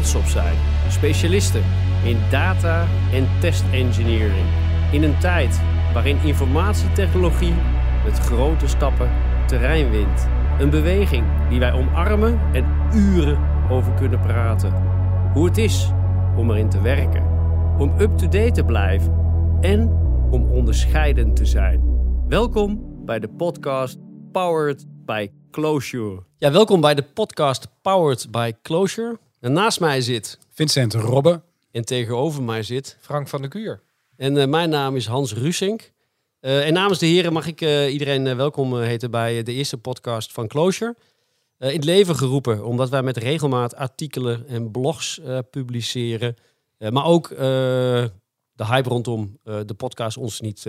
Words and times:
op 0.00 0.24
zijn. 0.24 0.56
Specialisten 0.88 1.62
in 2.04 2.18
data 2.30 2.86
en 3.12 3.28
test 3.40 3.64
engineering. 3.72 4.46
In 4.92 5.02
een 5.02 5.18
tijd 5.18 5.60
waarin 5.92 6.18
informatietechnologie 6.22 7.54
met 8.04 8.18
grote 8.18 8.68
stappen 8.68 9.10
terrein 9.46 9.90
wint. 9.90 10.28
Een 10.58 10.70
beweging 10.70 11.24
die 11.48 11.58
wij 11.58 11.72
omarmen 11.72 12.40
en 12.52 12.64
uren 12.94 13.38
over 13.70 13.92
kunnen 13.92 14.20
praten. 14.20 14.72
Hoe 15.32 15.46
het 15.46 15.58
is 15.58 15.90
om 16.36 16.50
erin 16.50 16.68
te 16.68 16.80
werken. 16.80 17.22
Om 17.78 17.94
up-to-date 18.00 18.50
te 18.50 18.64
blijven. 18.64 19.12
En 19.60 19.88
om 20.30 20.50
onderscheidend 20.50 21.36
te 21.36 21.46
zijn. 21.46 21.82
Welkom 22.28 22.80
bij 23.04 23.18
de 23.18 23.28
podcast 23.28 23.98
Powered 24.32 24.86
by 25.04 25.28
Closure. 25.50 26.22
Ja, 26.36 26.50
welkom 26.50 26.80
bij 26.80 26.94
de 26.94 27.02
podcast 27.02 27.68
Powered 27.82 28.30
by 28.30 28.52
Closure. 28.62 29.18
En 29.40 29.52
naast 29.52 29.80
mij 29.80 30.00
zit 30.00 30.38
Vincent 30.50 30.94
Robbe. 30.94 31.42
en 31.70 31.84
tegenover 31.84 32.42
mij 32.42 32.62
zit. 32.62 32.96
Frank 33.00 33.28
van 33.28 33.40
der 33.40 33.50
Kuur. 33.50 33.82
En 34.16 34.36
eh, 34.36 34.48
mijn 34.48 34.70
naam 34.70 34.96
is 34.96 35.06
Hans 35.06 35.34
Rusink. 35.34 35.92
Eh, 36.40 36.66
en 36.66 36.72
namens 36.72 36.98
de 36.98 37.06
heren 37.06 37.32
mag 37.32 37.46
ik 37.46 37.60
eh, 37.60 37.92
iedereen 37.92 38.36
welkom 38.36 38.80
heten 38.80 39.10
bij 39.10 39.42
de 39.42 39.52
eerste 39.52 39.78
podcast 39.78 40.32
van 40.32 40.48
Closure. 40.48 40.96
Eh, 41.58 41.68
in 41.68 41.74
het 41.76 41.84
leven 41.84 42.16
geroepen, 42.16 42.64
omdat 42.64 42.88
wij 42.88 43.02
met 43.02 43.16
regelmaat 43.16 43.74
artikelen 43.74 44.46
en 44.48 44.70
blogs 44.70 45.20
eh, 45.20 45.38
publiceren. 45.50 46.36
Eh, 46.78 46.90
maar 46.90 47.04
ook 47.04 47.30
eh, 47.30 47.38
de 48.52 48.66
hype 48.66 48.88
rondom 48.88 49.38
eh, 49.44 49.60
de 49.66 49.74
podcast 49.74 50.16
ons 50.16 50.40
niet 50.40 50.66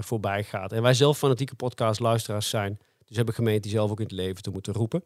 voorbij 0.00 0.44
gaat. 0.44 0.72
En 0.72 0.82
wij 0.82 0.94
zelf 0.94 1.18
fanatieke 1.18 1.54
podcastluisteraars 1.54 2.48
zijn. 2.48 2.78
Dus 3.04 3.16
hebben 3.16 3.34
gemeend 3.34 3.62
die 3.62 3.72
zelf 3.72 3.90
ook 3.90 3.98
in 4.00 4.04
het 4.06 4.14
leven 4.14 4.42
te 4.42 4.50
moeten 4.50 4.72
roepen. 4.72 5.02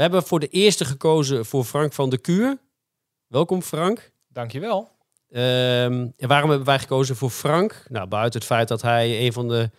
We 0.00 0.06
hebben 0.06 0.24
voor 0.26 0.40
de 0.40 0.48
eerste 0.48 0.84
gekozen 0.84 1.46
voor 1.46 1.64
Frank 1.64 1.92
van 1.92 2.10
der 2.10 2.20
Kuur. 2.20 2.58
Welkom 3.26 3.62
Frank. 3.62 4.12
Dankjewel. 4.28 4.90
Ehm, 5.28 6.08
en 6.16 6.28
waarom 6.28 6.48
hebben 6.48 6.66
wij 6.66 6.78
gekozen 6.78 7.16
voor 7.16 7.30
Frank? 7.30 7.84
Nou, 7.88 8.08
buiten 8.08 8.38
het 8.38 8.48
feit 8.48 8.68
dat 8.68 8.82
hij 8.82 9.26
een 9.26 9.32
van 9.32 9.48
de 9.48 9.70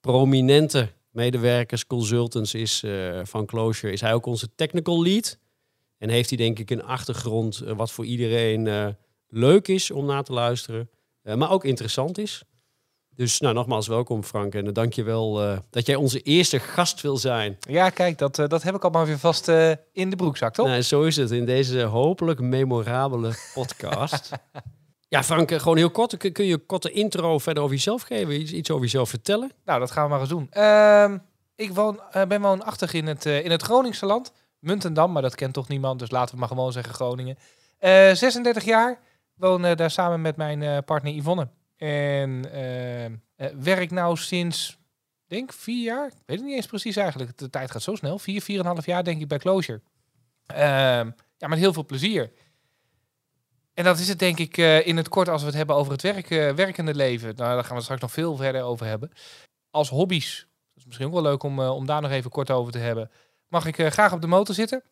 prominente 0.00 0.88
medewerkers, 1.10 1.86
consultants 1.86 2.54
is 2.54 2.82
eh, 2.82 3.20
van 3.22 3.46
Closure, 3.46 3.92
is 3.92 4.00
hij 4.00 4.14
ook 4.14 4.26
onze 4.26 4.54
technical 4.54 5.02
lead. 5.02 5.38
En 5.98 6.08
heeft 6.08 6.28
hij 6.28 6.38
denk 6.38 6.58
ik 6.58 6.70
een 6.70 6.84
achtergrond 6.84 7.60
eh, 7.60 7.76
wat 7.76 7.92
voor 7.92 8.04
iedereen 8.04 8.66
eh, 8.66 8.88
leuk 9.28 9.68
is 9.68 9.90
om 9.90 10.04
naar 10.04 10.24
te 10.24 10.32
luisteren, 10.32 10.90
maar 11.22 11.50
ook 11.50 11.64
interessant 11.64 12.18
is. 12.18 12.42
Dus 13.16 13.40
nou, 13.40 13.54
nogmaals 13.54 13.86
welkom 13.86 14.22
Frank 14.22 14.54
en 14.54 14.72
dank 14.72 14.92
je 14.92 15.02
wel 15.02 15.42
eh, 15.42 15.58
dat 15.70 15.86
jij 15.86 15.94
onze 15.94 16.20
eerste 16.20 16.58
gast 16.58 17.00
wil 17.00 17.16
zijn. 17.16 17.56
Ja, 17.60 17.90
kijk, 17.90 18.18
dat, 18.18 18.38
eh, 18.38 18.48
dat 18.48 18.62
heb 18.62 18.74
ik 18.74 18.82
allemaal 18.82 19.06
weer 19.06 19.18
vast 19.18 19.48
eh, 19.48 19.70
in 19.92 20.10
de 20.10 20.16
broekzak, 20.16 20.54
toch? 20.54 20.66
Nou, 20.66 20.82
zo 20.82 21.02
is 21.02 21.16
het 21.16 21.30
in 21.30 21.46
deze 21.46 21.82
hopelijk 21.82 22.40
memorabele 22.40 23.34
podcast. 23.54 24.30
ja, 25.08 25.22
Frank, 25.22 25.50
eh, 25.50 25.58
gewoon 25.58 25.76
heel 25.76 25.90
kort. 25.90 26.16
Kun, 26.16 26.46
je 26.46 26.52
een 26.52 26.66
korte 26.66 26.90
intro 26.90 27.38
verder 27.38 27.62
over 27.62 27.74
jezelf 27.74 28.02
geven? 28.02 28.40
Iets, 28.40 28.52
iets 28.52 28.70
over 28.70 28.82
jezelf 28.82 29.08
vertellen? 29.08 29.52
Nou, 29.64 29.80
dat 29.80 29.90
gaan 29.90 30.04
we 30.04 30.10
maar 30.10 30.20
eens 30.20 30.28
doen. 30.28 30.46
Ehm, 30.50 31.18
ik 31.56 31.74
woon, 31.74 32.00
eh, 32.10 32.24
ben 32.24 32.40
woonachtig 32.40 32.92
in 32.92 33.06
het, 33.06 33.26
eh, 33.26 33.44
in 33.44 33.50
het 33.50 33.62
Groningse 33.62 34.06
land. 34.06 34.32
Muntendam, 34.58 35.12
maar 35.12 35.22
dat 35.22 35.34
kent 35.34 35.54
toch 35.54 35.68
niemand, 35.68 35.98
dus 35.98 36.10
laten 36.10 36.34
we 36.34 36.40
maar 36.40 36.48
gewoon 36.48 36.72
zeggen 36.72 36.94
Groningen. 36.94 37.38
Eh 37.78 38.12
36 38.12 38.64
jaar, 38.64 39.00
woon 39.34 39.64
eh, 39.64 39.76
daar 39.76 39.90
samen 39.90 40.20
met 40.20 40.36
mijn 40.36 40.62
eh, 40.62 40.78
partner 40.84 41.12
Yvonne. 41.12 41.48
En 41.82 42.52
eh, 42.52 43.04
eh, 43.04 43.12
werk 43.58 43.90
nou 43.90 44.16
sinds, 44.16 44.78
denk 45.26 45.52
vier 45.52 45.84
jaar, 45.84 46.06
ik 46.06 46.12
weet 46.26 46.36
het 46.36 46.46
niet 46.46 46.56
eens 46.56 46.66
precies 46.66 46.96
eigenlijk. 46.96 47.38
De 47.38 47.50
tijd 47.50 47.70
gaat 47.70 47.82
zo 47.82 47.94
snel. 47.94 48.18
Vier, 48.18 48.42
vier 48.42 48.58
en 48.58 48.64
een 48.64 48.72
half 48.72 48.86
jaar 48.86 49.04
denk 49.04 49.20
ik 49.20 49.28
bij 49.28 49.38
Closure. 49.38 49.80
Ehm, 50.46 51.10
ja, 51.36 51.48
met 51.48 51.58
heel 51.58 51.72
veel 51.72 51.84
plezier. 51.84 52.32
En 53.74 53.84
dat 53.84 53.98
is 53.98 54.08
het 54.08 54.18
denk 54.18 54.38
ik 54.38 54.58
eh, 54.58 54.86
in 54.86 54.96
het 54.96 55.08
kort 55.08 55.28
als 55.28 55.40
we 55.40 55.46
het 55.46 55.56
hebben 55.56 55.76
over 55.76 55.92
het 55.92 56.02
werk, 56.02 56.28
werkende 56.56 56.94
leven. 56.94 57.34
Nou, 57.36 57.54
daar 57.54 57.64
gaan 57.64 57.76
we 57.76 57.82
straks 57.82 58.00
nog 58.00 58.12
veel 58.12 58.36
verder 58.36 58.62
over 58.62 58.86
hebben. 58.86 59.10
Als 59.70 59.88
hobby's, 59.88 60.36
dat 60.38 60.76
is 60.76 60.84
misschien 60.84 61.06
ook 61.06 61.12
wel 61.12 61.22
leuk 61.22 61.42
om, 61.42 61.60
om 61.60 61.86
daar 61.86 62.02
nog 62.02 62.10
even 62.10 62.30
kort 62.30 62.50
over 62.50 62.72
te 62.72 62.78
hebben. 62.78 63.10
Mag 63.48 63.66
ik 63.66 63.92
graag 63.92 64.12
op 64.12 64.20
de 64.20 64.26
motor 64.26 64.54
zitten. 64.54 64.82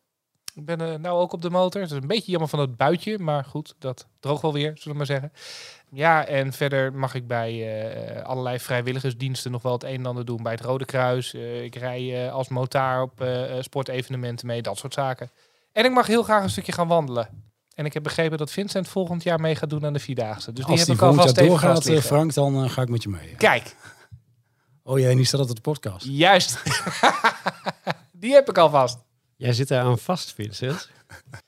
Ik 0.55 0.65
ben 0.65 0.81
uh, 0.81 0.95
nou 0.95 1.19
ook 1.19 1.33
op 1.33 1.41
de 1.41 1.49
motor. 1.49 1.81
Het 1.81 1.91
is 1.91 1.97
een 1.97 2.07
beetje 2.07 2.31
jammer 2.31 2.49
van 2.49 2.59
het 2.59 2.77
buitje, 2.77 3.19
maar 3.19 3.45
goed, 3.45 3.75
dat 3.79 4.07
droogt 4.19 4.41
wel 4.41 4.53
weer, 4.53 4.71
zullen 4.75 4.91
we 4.91 4.93
maar 4.93 5.05
zeggen. 5.05 5.31
Ja, 5.91 6.25
en 6.25 6.53
verder 6.53 6.93
mag 6.93 7.13
ik 7.13 7.27
bij 7.27 7.81
eh, 7.83 8.23
allerlei 8.23 8.59
vrijwilligersdiensten 8.59 9.51
nog 9.51 9.61
wel 9.61 9.71
het 9.73 9.83
een 9.83 9.95
en 9.95 10.05
ander 10.05 10.25
doen. 10.25 10.43
Bij 10.43 10.51
het 10.51 10.61
Rode 10.61 10.85
Kruis. 10.85 11.33
Eh, 11.33 11.63
ik 11.63 11.75
rij 11.75 12.31
als 12.31 12.47
motaar 12.47 13.01
op 13.01 13.25
sportevenementen 13.59 14.47
mee, 14.47 14.61
dat 14.61 14.77
soort 14.77 14.93
zaken. 14.93 15.31
En 15.71 15.85
ik 15.85 15.91
mag 15.91 16.07
heel 16.07 16.23
graag 16.23 16.43
een 16.43 16.49
stukje 16.49 16.71
gaan 16.71 16.87
wandelen. 16.87 17.49
En 17.75 17.85
ik 17.85 17.93
heb 17.93 18.03
begrepen 18.03 18.37
dat 18.37 18.51
Vincent 18.51 18.87
volgend 18.87 19.23
jaar 19.23 19.39
mee 19.39 19.55
gaat 19.55 19.69
doen 19.69 19.85
aan 19.85 19.93
de 19.93 19.99
Vierdaagse. 19.99 20.53
Dus 20.53 20.65
Als 20.65 20.75
die 20.75 20.85
die 20.85 20.93
heb 20.93 21.03
ik 21.03 21.09
alvast 21.09 21.37
even 21.37 21.49
doorgaat. 21.49 22.05
Frank, 22.05 22.33
dan 22.33 22.69
ga 22.69 22.81
ik 22.81 22.89
met 22.89 23.03
je 23.03 23.09
mee. 23.09 23.35
Kijk, 23.35 23.75
Oh 24.83 24.99
jee, 24.99 25.15
niet 25.15 25.27
staat 25.27 25.39
dat 25.39 25.49
op 25.49 25.55
de 25.55 25.61
podcast. 25.61 26.05
juist. 26.05 26.63
die 28.21 28.33
heb 28.33 28.49
ik 28.49 28.57
alvast. 28.57 28.99
Jij 29.41 29.53
zit 29.53 29.67
daar 29.67 29.83
aan 29.83 29.99
vast, 29.99 30.33
Vincent. 30.33 30.89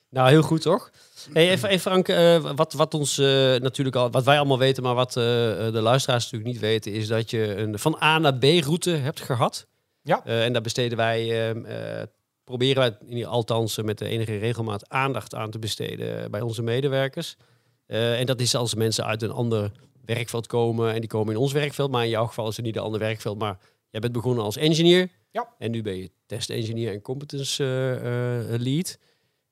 nou, 0.10 0.30
heel 0.30 0.42
goed, 0.42 0.62
toch? 0.62 0.92
Hey, 1.34 1.50
even, 1.50 1.70
even 1.70 1.82
Frank, 1.92 2.08
eh, 2.08 2.52
wat, 2.56 2.74
wat 2.74 2.94
ons 2.94 3.18
eh, 3.18 3.26
natuurlijk 3.56 3.96
al, 3.96 4.12
wat 4.12 4.24
wij 4.24 4.38
allemaal 4.38 4.58
weten, 4.58 4.84
maar 4.84 4.96
wat 4.96 5.10
eh, 5.10 5.24
de 5.72 5.80
luisteraars 5.82 6.24
natuurlijk 6.24 6.52
niet 6.52 6.62
weten, 6.62 6.92
is 6.92 7.08
dat 7.08 7.30
je 7.30 7.56
een 7.56 7.80
van 7.80 7.98
A 8.02 8.18
naar 8.20 8.38
B 8.38 8.44
route 8.44 8.90
hebt 8.90 9.20
gehad. 9.20 9.68
Ja. 10.02 10.26
En 10.26 10.54
daar 10.54 10.62
besteden 10.62 10.98
wij, 10.98 11.20
eh, 11.30 12.00
eh, 12.02 12.08
proberen 12.44 12.78
wij 12.78 12.98
in 13.08 13.16
ieder- 13.18 13.30
althans 13.32 13.78
met 13.78 13.98
de 13.98 14.08
enige 14.08 14.38
regelmaat 14.38 14.90
aandacht 14.90 15.36
aan 15.36 15.52
te 15.52 15.60
besteden 15.60 16.32
bij 16.32 16.42
onze 16.42 16.62
medewerkers. 16.62 17.36
En 17.88 18.26
dat 18.26 18.40
is 18.40 18.56
als 18.56 18.76
mensen 18.76 19.06
uit 19.06 19.22
een 19.22 19.32
ander 19.32 19.72
werkveld 20.06 20.48
komen 20.48 20.94
en 20.94 21.00
die 21.00 21.10
komen 21.10 21.34
in 21.34 21.40
ons 21.40 21.52
werkveld, 21.52 21.92
maar 21.92 22.04
in 22.04 22.10
jouw 22.10 22.26
geval 22.26 22.48
is 22.48 22.56
het 22.56 22.66
niet 22.66 22.76
een 22.76 22.82
ander 22.82 23.00
werkveld, 23.00 23.40
maar 23.40 23.58
jij 23.90 24.00
bent 24.00 24.14
begonnen 24.14 24.44
als 24.44 24.58
engineer. 24.58 25.10
Ja. 25.34 25.54
En 25.58 25.72
nu 25.72 25.82
ben 25.82 25.98
je 25.98 26.12
test 26.26 26.50
engineer 26.50 26.94
en 26.94 27.02
competence 27.02 27.64
eh, 27.64 28.54
eh, 28.54 28.62
lead. 28.62 28.98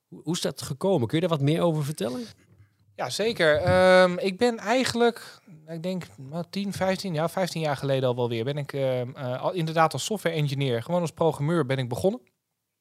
Hoe, 0.07 0.33
is 0.33 0.41
dat 0.41 0.61
gekomen? 0.61 1.07
Kun 1.07 1.19
je 1.19 1.27
daar 1.27 1.37
wat 1.37 1.47
meer 1.47 1.61
over 1.61 1.83
vertellen? 1.83 2.25
Ja, 2.95 3.09
zeker. 3.09 3.55
Ehm, 3.55 4.17
ik 4.17 4.37
ben 4.37 4.57
eigenlijk, 4.57 5.39
ik 5.67 5.83
denk 5.83 6.03
nou, 6.17 6.43
10, 6.49 6.73
15, 6.73 7.13
ja, 7.13 7.29
15 7.29 7.61
jaar 7.61 7.77
geleden 7.77 8.09
al 8.09 8.15
wel 8.15 8.29
weer, 8.29 8.43
ben 8.43 8.57
ik 8.57 8.75
al, 9.39 9.53
inderdaad 9.53 9.93
als 9.93 10.05
software 10.05 10.35
engineer, 10.35 10.83
gewoon 10.83 11.01
als 11.01 11.11
programmeur 11.11 11.65
ben 11.65 11.77
ik 11.77 11.89
begonnen. 11.89 12.21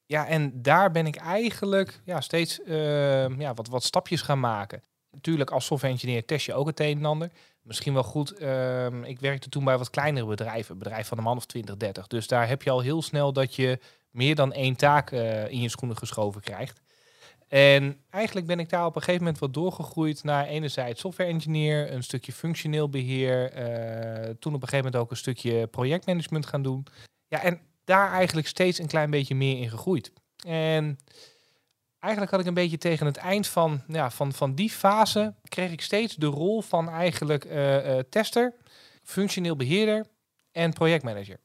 Ja, 0.06 0.26
en 0.26 0.62
daar 0.62 0.90
ben 0.90 1.06
ik 1.06 1.16
eigenlijk 1.16 2.00
ja, 2.04 2.20
steeds 2.20 2.62
ehm, 2.62 3.40
ja, 3.40 3.54
wat, 3.54 3.68
wat 3.68 3.84
stapjes 3.84 4.22
gaan 4.22 4.40
maken. 4.40 4.82
Natuurlijk, 5.10 5.50
als 5.50 5.64
software 5.64 5.92
engineer 5.92 6.24
test 6.24 6.46
je 6.46 6.54
ook 6.54 6.66
het 6.66 6.80
een 6.80 6.98
en 6.98 7.04
ander. 7.04 7.30
Misschien 7.62 7.94
wel 7.94 8.02
goed, 8.02 8.32
ehm, 8.32 9.02
ik 9.04 9.20
werkte 9.20 9.48
toen 9.48 9.64
bij 9.64 9.78
wat 9.78 9.90
kleinere 9.90 10.26
bedrijven, 10.26 10.78
bedrijf 10.78 11.06
van 11.08 11.18
een 11.18 11.24
man 11.24 11.36
of 11.36 11.46
20, 11.46 11.76
30. 11.76 12.06
Dus 12.06 12.26
daar 12.26 12.48
heb 12.48 12.62
je 12.62 12.70
al 12.70 12.80
heel 12.80 13.02
snel 13.02 13.32
dat 13.32 13.54
je 13.54 13.78
meer 14.10 14.34
dan 14.34 14.52
één 14.52 14.76
taak 14.76 15.10
eh, 15.10 15.48
in 15.48 15.60
je 15.60 15.68
schoenen 15.68 15.96
geschoven 15.96 16.40
krijgt. 16.40 16.80
En 17.48 18.00
eigenlijk 18.10 18.46
ben 18.46 18.58
ik 18.58 18.68
daar 18.68 18.86
op 18.86 18.96
een 18.96 19.02
gegeven 19.02 19.22
moment 19.24 19.40
wat 19.40 19.54
doorgegroeid 19.54 20.24
naar 20.24 20.46
enerzijds 20.46 21.00
software 21.00 21.30
engineer, 21.30 21.92
een 21.92 22.02
stukje 22.02 22.32
functioneel 22.32 22.88
beheer, 22.88 23.52
eh, 23.52 24.30
toen 24.38 24.54
op 24.54 24.62
een 24.62 24.68
gegeven 24.68 24.84
moment 24.84 24.96
ook 24.96 25.10
een 25.10 25.16
stukje 25.16 25.66
projectmanagement 25.66 26.46
gaan 26.46 26.62
doen. 26.62 26.86
Ja, 27.28 27.42
en 27.42 27.60
daar 27.84 28.12
eigenlijk 28.12 28.46
steeds 28.46 28.78
een 28.78 28.86
klein 28.86 29.10
beetje 29.10 29.34
meer 29.34 29.58
in 29.58 29.70
gegroeid. 29.70 30.12
En 30.46 30.98
eigenlijk 32.00 32.32
had 32.32 32.40
ik 32.40 32.46
een 32.46 32.54
beetje 32.54 32.78
tegen 32.78 33.06
het 33.06 33.16
eind 33.16 33.46
van, 33.46 33.82
ja, 33.86 34.10
van, 34.10 34.32
van 34.32 34.54
die 34.54 34.70
fase, 34.70 35.34
kreeg 35.48 35.70
ik 35.70 35.80
steeds 35.80 36.14
de 36.14 36.26
rol 36.26 36.62
van 36.62 36.88
eigenlijk 36.88 37.44
eh, 37.44 37.98
eh, 37.98 38.04
tester, 38.10 38.54
functioneel 39.02 39.56
beheerder 39.56 40.06
en 40.52 40.72
projectmanager. 40.72 41.40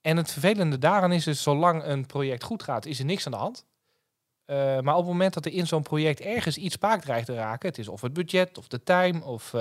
En 0.00 0.16
het 0.16 0.32
vervelende 0.32 0.78
daaraan 0.78 1.12
is 1.12 1.24
dus, 1.24 1.42
zolang 1.42 1.84
een 1.84 2.06
project 2.06 2.42
goed 2.42 2.62
gaat, 2.62 2.86
is 2.86 2.98
er 2.98 3.04
niks 3.04 3.26
aan 3.26 3.32
de 3.32 3.38
hand. 3.38 3.64
Uh, 4.46 4.56
maar 4.56 4.94
op 4.94 5.00
het 5.00 5.12
moment 5.12 5.34
dat 5.34 5.44
er 5.44 5.52
in 5.52 5.66
zo'n 5.66 5.82
project 5.82 6.20
ergens 6.20 6.56
iets 6.56 6.74
spaak 6.74 7.00
dreigt 7.00 7.26
te 7.26 7.34
raken, 7.34 7.68
het 7.68 7.78
is 7.78 7.88
of 7.88 8.00
het 8.00 8.12
budget, 8.12 8.58
of 8.58 8.68
de 8.68 8.82
time, 8.82 9.24
of, 9.24 9.54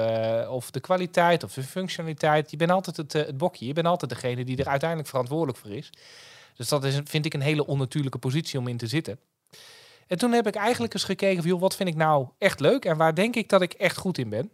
of 0.49 0.71
de 0.71 0.79
kwaliteit, 0.79 1.43
of 1.43 1.53
de 1.53 1.63
functionaliteit. 1.63 2.51
Je 2.51 2.57
bent 2.57 2.71
altijd 2.71 2.97
het, 2.97 3.13
het 3.13 3.37
bokje, 3.37 3.65
je 3.65 3.73
bent 3.73 3.87
altijd 3.87 4.11
degene 4.11 4.43
die 4.43 4.57
er 4.57 4.67
uiteindelijk 4.67 5.09
verantwoordelijk 5.09 5.57
voor 5.57 5.71
is. 5.71 5.89
Dus 6.55 6.67
dat 6.67 6.83
is, 6.83 6.99
vind 7.03 7.25
ik, 7.25 7.33
een 7.33 7.41
hele 7.41 7.65
onnatuurlijke 7.65 8.17
positie 8.17 8.59
om 8.59 8.67
in 8.67 8.77
te 8.77 8.87
zitten. 8.87 9.19
En 10.07 10.17
toen 10.17 10.31
heb 10.31 10.47
ik 10.47 10.55
eigenlijk 10.55 10.93
eens 10.93 11.03
gekeken 11.03 11.41
van, 11.41 11.51
joh, 11.51 11.59
wat 11.59 11.75
vind 11.75 11.89
ik 11.89 11.95
nou 11.95 12.27
echt 12.37 12.59
leuk 12.59 12.85
en 12.85 12.97
waar 12.97 13.15
denk 13.15 13.35
ik 13.35 13.49
dat 13.49 13.61
ik 13.61 13.73
echt 13.73 13.97
goed 13.97 14.17
in 14.17 14.29
ben. 14.29 14.51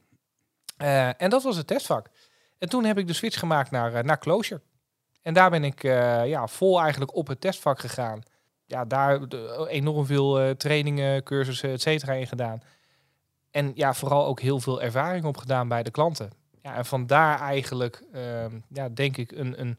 Uh, 0.81 1.21
en 1.21 1.29
dat 1.29 1.43
was 1.43 1.57
het 1.57 1.67
testvak. 1.67 2.07
En 2.57 2.69
toen 2.69 2.85
heb 2.85 2.97
ik 2.97 3.07
de 3.07 3.13
switch 3.13 3.39
gemaakt 3.39 3.71
naar, 3.71 4.03
naar 4.05 4.19
Closure. 4.19 4.61
En 5.21 5.33
daar 5.33 5.49
ben 5.49 5.63
ik 5.63 5.81
ja, 6.25 6.47
vol 6.47 6.81
eigenlijk 6.81 7.15
op 7.15 7.27
het 7.27 7.41
testvak 7.41 7.79
gegaan 7.79 8.21
ja, 8.65 8.85
daar 8.85 9.21
enorm 9.67 10.05
veel 10.05 10.55
trainingen, 10.55 11.23
cursussen, 11.23 11.71
et 11.71 11.81
cetera 11.81 12.13
in 12.13 12.27
gedaan. 12.27 12.61
En 13.51 13.71
ja, 13.75 13.93
vooral 13.93 14.25
ook 14.25 14.39
heel 14.39 14.59
veel 14.59 14.81
ervaring 14.81 15.25
opgedaan 15.25 15.67
bij 15.67 15.83
de 15.83 15.91
klanten. 15.91 16.31
Ja, 16.61 16.75
en 16.75 16.85
vandaar 16.85 17.39
eigenlijk, 17.39 18.03
uh, 18.13 18.45
ja, 18.69 18.89
denk 18.89 19.17
ik, 19.17 19.31
een, 19.31 19.59
een 19.59 19.77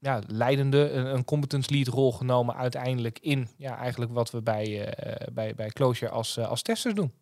ja, 0.00 0.20
leidende, 0.26 0.90
een, 0.90 1.06
een 1.06 1.24
competence 1.24 1.70
lead 1.74 1.86
rol 1.86 2.12
genomen 2.12 2.56
uiteindelijk 2.56 3.18
in 3.18 3.48
ja, 3.56 3.76
eigenlijk 3.76 4.12
wat 4.12 4.30
we 4.30 4.42
bij, 4.42 4.94
eh, 4.94 5.26
bij, 5.32 5.54
bij 5.54 5.68
Closure 5.68 6.10
als, 6.10 6.36
eh, 6.36 6.48
als 6.48 6.62
testers 6.62 6.94
doen. 6.94 7.12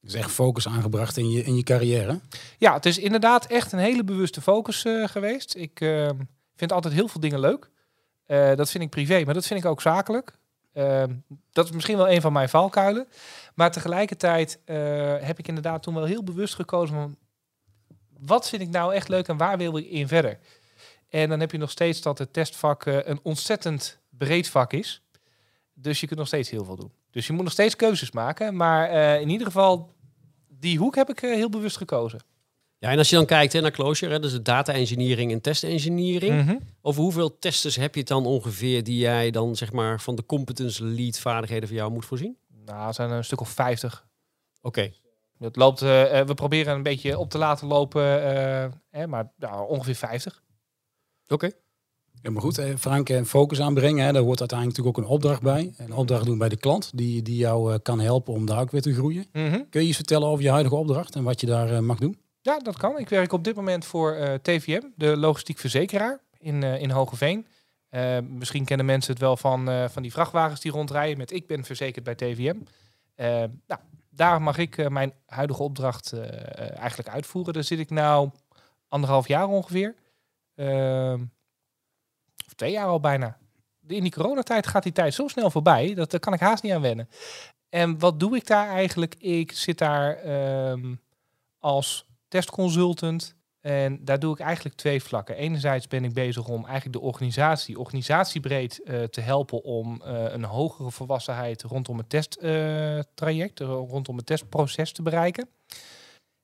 Dus 0.00 0.14
echt 0.14 0.30
focus 0.30 0.68
aangebracht 0.68 1.16
in 1.16 1.30
je, 1.30 1.44
in 1.44 1.56
je 1.56 1.62
carrière. 1.62 2.20
Ja, 2.58 2.74
het 2.74 2.86
is 2.86 2.98
inderdaad 2.98 3.46
echt 3.46 3.72
een 3.72 3.78
hele 3.78 4.04
bewuste 4.04 4.40
focus 4.40 4.84
eh, 4.84 5.08
geweest. 5.08 5.54
Ik 5.54 5.78
vind 6.56 6.72
altijd 6.72 6.94
heel 6.94 7.08
veel 7.08 7.20
dingen 7.20 7.40
leuk. 7.40 7.70
Dat 8.56 8.70
vind 8.70 8.84
ik 8.84 8.90
privé, 8.90 9.24
maar 9.24 9.34
dat 9.34 9.46
vind 9.46 9.60
ik 9.60 9.66
ook 9.66 9.80
zakelijk. 9.80 10.32
Dat 11.52 11.64
is 11.64 11.70
misschien 11.70 11.96
wel 11.96 12.10
een 12.10 12.20
van 12.20 12.32
mijn 12.32 12.48
valkuilen. 12.48 13.08
Maar 13.54 13.72
tegelijkertijd 13.72 14.58
heb 15.20 15.38
ik 15.38 15.48
inderdaad 15.48 15.82
toen 15.82 15.94
wel 15.94 16.04
heel 16.04 16.22
bewust 16.22 16.54
gekozen 16.54 16.94
van... 16.94 17.16
wat 18.18 18.48
vind 18.48 18.62
ik 18.62 18.68
nou 18.68 18.94
echt 18.94 19.08
leuk 19.08 19.28
en 19.28 19.36
waar 19.36 19.58
wil 19.58 19.76
ik 19.76 19.86
in 19.86 20.08
verder? 20.08 20.38
En 21.12 21.28
dan 21.28 21.40
heb 21.40 21.50
je 21.52 21.58
nog 21.58 21.70
steeds 21.70 22.00
dat 22.00 22.18
het 22.18 22.32
testvak 22.32 22.86
eh, 22.86 22.96
een 23.02 23.20
ontzettend 23.22 23.98
breed 24.08 24.48
vak 24.48 24.72
is. 24.72 25.02
Dus 25.74 26.00
je 26.00 26.06
kunt 26.06 26.18
nog 26.18 26.28
steeds 26.28 26.50
heel 26.50 26.64
veel 26.64 26.76
doen. 26.76 26.92
Dus 27.10 27.26
je 27.26 27.32
moet 27.32 27.42
nog 27.42 27.52
steeds 27.52 27.76
keuzes 27.76 28.10
maken. 28.10 28.56
Maar 28.56 28.88
eh, 28.88 29.20
in 29.20 29.28
ieder 29.28 29.46
geval, 29.46 29.90
die 30.48 30.78
hoek 30.78 30.94
heb 30.94 31.10
ik 31.10 31.22
eh, 31.22 31.34
heel 31.34 31.48
bewust 31.48 31.76
gekozen. 31.76 32.20
Ja, 32.78 32.90
en 32.90 32.98
als 32.98 33.10
je 33.10 33.16
dan 33.16 33.26
kijkt 33.26 33.52
hè, 33.52 33.60
naar 33.60 33.70
Closure, 33.70 34.12
hè, 34.12 34.20
dus 34.20 34.32
de 34.32 34.42
data 34.42 34.72
engineering 34.72 35.32
en 35.32 35.40
test 35.40 35.64
engineering. 35.64 36.44
Mhm. 36.44 36.56
Over 36.82 37.02
hoeveel 37.02 37.38
testers 37.38 37.76
heb 37.76 37.94
je 37.94 38.00
het 38.00 38.08
dan 38.08 38.26
ongeveer 38.26 38.84
die 38.84 38.98
jij 38.98 39.30
dan 39.30 39.56
zeg 39.56 39.72
maar 39.72 40.00
van 40.00 40.14
de 40.14 40.26
competence 40.26 40.84
lead 40.84 41.18
vaardigheden 41.18 41.68
van 41.68 41.76
jou 41.76 41.92
moet 41.92 42.04
voorzien? 42.04 42.36
Nou, 42.64 42.86
het 42.86 42.94
zijn 42.94 43.10
er 43.10 43.16
een 43.16 43.24
stuk 43.24 43.40
of 43.40 43.48
50. 43.48 44.06
Oké. 44.60 44.92
Het 45.38 45.56
loopt, 45.56 45.80
we 45.80 46.32
proberen 46.34 46.74
een 46.74 46.82
beetje 46.82 47.18
op 47.18 47.30
te 47.30 47.38
laten 47.38 47.66
lopen, 47.66 48.02
hè, 48.90 49.06
maar 49.06 49.32
nou, 49.36 49.68
ongeveer 49.68 49.94
50. 49.94 50.42
Oké. 51.32 51.50
Ja, 52.22 52.30
maar 52.30 52.42
goed, 52.42 52.58
eh, 52.58 52.76
Frank, 52.76 53.08
en 53.08 53.26
focus 53.26 53.60
aanbrengen, 53.60 54.04
hè, 54.04 54.12
daar 54.12 54.22
hoort 54.22 54.40
uiteindelijk 54.40 54.78
natuurlijk 54.78 55.04
ook 55.04 55.10
een 55.10 55.16
opdracht 55.16 55.42
bij. 55.42 55.72
Een 55.76 55.92
opdracht 55.92 56.24
doen 56.24 56.38
bij 56.38 56.48
de 56.48 56.56
klant, 56.56 56.90
die, 56.94 57.22
die 57.22 57.36
jou 57.36 57.72
eh, 57.72 57.78
kan 57.82 58.00
helpen 58.00 58.32
om 58.32 58.46
daar 58.46 58.60
ook 58.60 58.70
weer 58.70 58.82
te 58.82 58.94
groeien. 58.94 59.26
Mhm. 59.32 59.62
Kun 59.70 59.80
je 59.82 59.86
iets 59.86 59.96
vertellen 59.96 60.28
over 60.28 60.44
je 60.44 60.50
huidige 60.50 60.74
opdracht 60.74 61.14
en 61.14 61.22
wat 61.22 61.40
je 61.40 61.46
daar 61.46 61.72
eh, 61.72 61.78
mag 61.78 61.98
doen? 61.98 62.18
Ja, 62.40 62.58
dat 62.58 62.76
kan. 62.76 62.98
Ik 62.98 63.08
werk 63.08 63.32
op 63.32 63.44
dit 63.44 63.54
moment 63.54 63.84
voor 63.84 64.12
eh, 64.12 64.34
TVM, 64.34 64.82
de 64.96 65.16
logistiek 65.16 65.58
verzekeraar 65.58 66.20
in, 66.38 66.62
eh 66.62 66.80
in 66.80 66.90
Hogeveen. 66.90 67.46
Eh, 67.88 68.18
misschien 68.28 68.64
kennen 68.64 68.86
mensen 68.86 69.12
het 69.12 69.20
wel 69.22 69.36
van, 69.36 69.68
eh, 69.68 69.88
van 69.88 70.02
die 70.02 70.12
vrachtwagens 70.12 70.60
die 70.60 70.72
rondrijden 70.72 71.18
met 71.18 71.32
ik 71.32 71.46
ben 71.46 71.64
verzekerd 71.64 72.04
bij 72.04 72.14
TVM. 72.14 72.56
Eh, 73.14 73.26
nou, 73.66 73.80
daar 74.14 74.42
mag 74.42 74.58
ik 74.58 74.78
eh, 74.78 74.88
mijn 74.88 75.12
huidige 75.26 75.62
opdracht 75.62 76.12
eh, 76.12 76.22
eh, 76.22 76.78
eigenlijk 76.78 77.08
uitvoeren. 77.08 77.52
Daar 77.52 77.64
zit 77.64 77.78
ik 77.78 77.90
nou 77.90 78.30
anderhalf 78.88 79.28
jaar 79.28 79.48
ongeveer. 79.48 79.94
Ehm, 80.54 81.24
of 82.46 82.54
twee 82.54 82.72
jaar 82.72 82.86
al 82.86 83.00
bijna. 83.00 83.38
In 83.86 84.02
die 84.02 84.12
coronatijd 84.12 84.66
gaat 84.66 84.82
die 84.82 84.92
tijd 84.92 85.14
zo 85.14 85.28
snel 85.28 85.50
voorbij, 85.50 85.94
dat 85.94 86.10
daar 86.10 86.20
kan 86.20 86.32
ik 86.32 86.40
haast 86.40 86.62
niet 86.62 86.72
aan 86.72 86.80
wennen. 86.80 87.08
En 87.68 87.98
wat 87.98 88.20
doe 88.20 88.36
ik 88.36 88.46
daar 88.46 88.68
eigenlijk? 88.68 89.14
Ik 89.14 89.52
zit 89.52 89.78
daar 89.78 90.16
ehm, 90.16 90.94
als 91.58 92.06
testconsultant. 92.28 93.34
En 93.62 94.04
daar 94.04 94.18
doe 94.18 94.32
ik 94.32 94.40
eigenlijk 94.40 94.76
twee 94.76 95.02
vlakken. 95.02 95.36
Enerzijds 95.36 95.88
ben 95.88 96.04
ik 96.04 96.12
bezig 96.12 96.48
om 96.48 96.64
eigenlijk 96.64 96.92
de 96.92 97.06
organisatie, 97.06 97.78
organisatiebreed 97.78 98.82
eh, 98.82 99.02
te 99.02 99.20
helpen 99.20 99.64
om 99.64 100.02
eh, 100.02 100.24
een 100.32 100.44
hogere 100.44 100.90
volwassenheid 100.90 101.62
rondom 101.62 101.98
het 101.98 102.08
testtraject, 102.08 103.60
eh, 103.60 103.66
rondom 103.66 104.16
het 104.16 104.26
testproces 104.26 104.92
te 104.92 105.02
bereiken. 105.02 105.48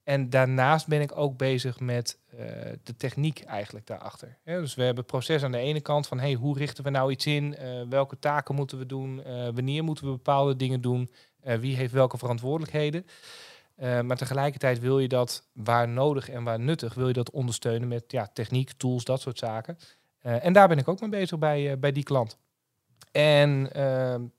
En 0.08 0.30
daarnaast 0.30 0.86
ben 0.86 1.00
ik 1.00 1.18
ook 1.18 1.36
bezig 1.36 1.80
met 1.80 2.18
eh, 2.30 2.38
de 2.82 2.96
techniek 2.96 3.40
eigenlijk 3.40 3.86
daarachter. 3.86 4.36
Ja, 4.44 4.60
dus 4.60 4.74
we 4.74 4.82
hebben 4.82 5.04
proces 5.04 5.42
aan 5.42 5.52
de 5.52 5.58
ene 5.58 5.80
kant 5.80 6.06
van 6.06 6.18
hey, 6.18 6.34
hoe 6.34 6.58
richten 6.58 6.84
we 6.84 6.90
nou 6.90 7.10
iets 7.10 7.26
in? 7.26 7.56
Eh, 7.56 7.82
welke 7.88 8.18
taken 8.18 8.54
moeten 8.54 8.78
we 8.78 8.86
doen? 8.86 9.24
Eh, 9.24 9.32
wanneer 9.54 9.84
moeten 9.84 10.04
we 10.04 10.10
bepaalde 10.10 10.56
dingen 10.56 10.80
doen? 10.80 11.10
Wie 11.42 11.76
heeft 11.76 11.92
welke 11.92 12.18
verantwoordelijkheden? 12.18 13.06
Maar 13.76 14.16
tegelijkertijd 14.16 14.80
wil 14.80 14.98
je 14.98 15.08
dat 15.08 15.48
waar 15.52 15.88
nodig 15.88 16.30
en 16.30 16.44
waar 16.44 16.60
nuttig, 16.60 16.94
wil 16.94 17.06
je 17.06 17.12
dat 17.12 17.30
ondersteunen 17.30 17.88
met 17.88 18.04
ja, 18.06 18.30
techniek, 18.32 18.72
tools, 18.76 19.04
dat 19.04 19.20
soort 19.20 19.38
zaken. 19.38 19.78
En 20.20 20.52
daar 20.52 20.68
ben 20.68 20.78
ik 20.78 20.88
ook 20.88 21.00
mee 21.00 21.10
bezig 21.10 21.38
bij, 21.38 21.78
bij 21.78 21.92
die 21.92 22.02
klant. 22.02 22.38
En 23.12 23.70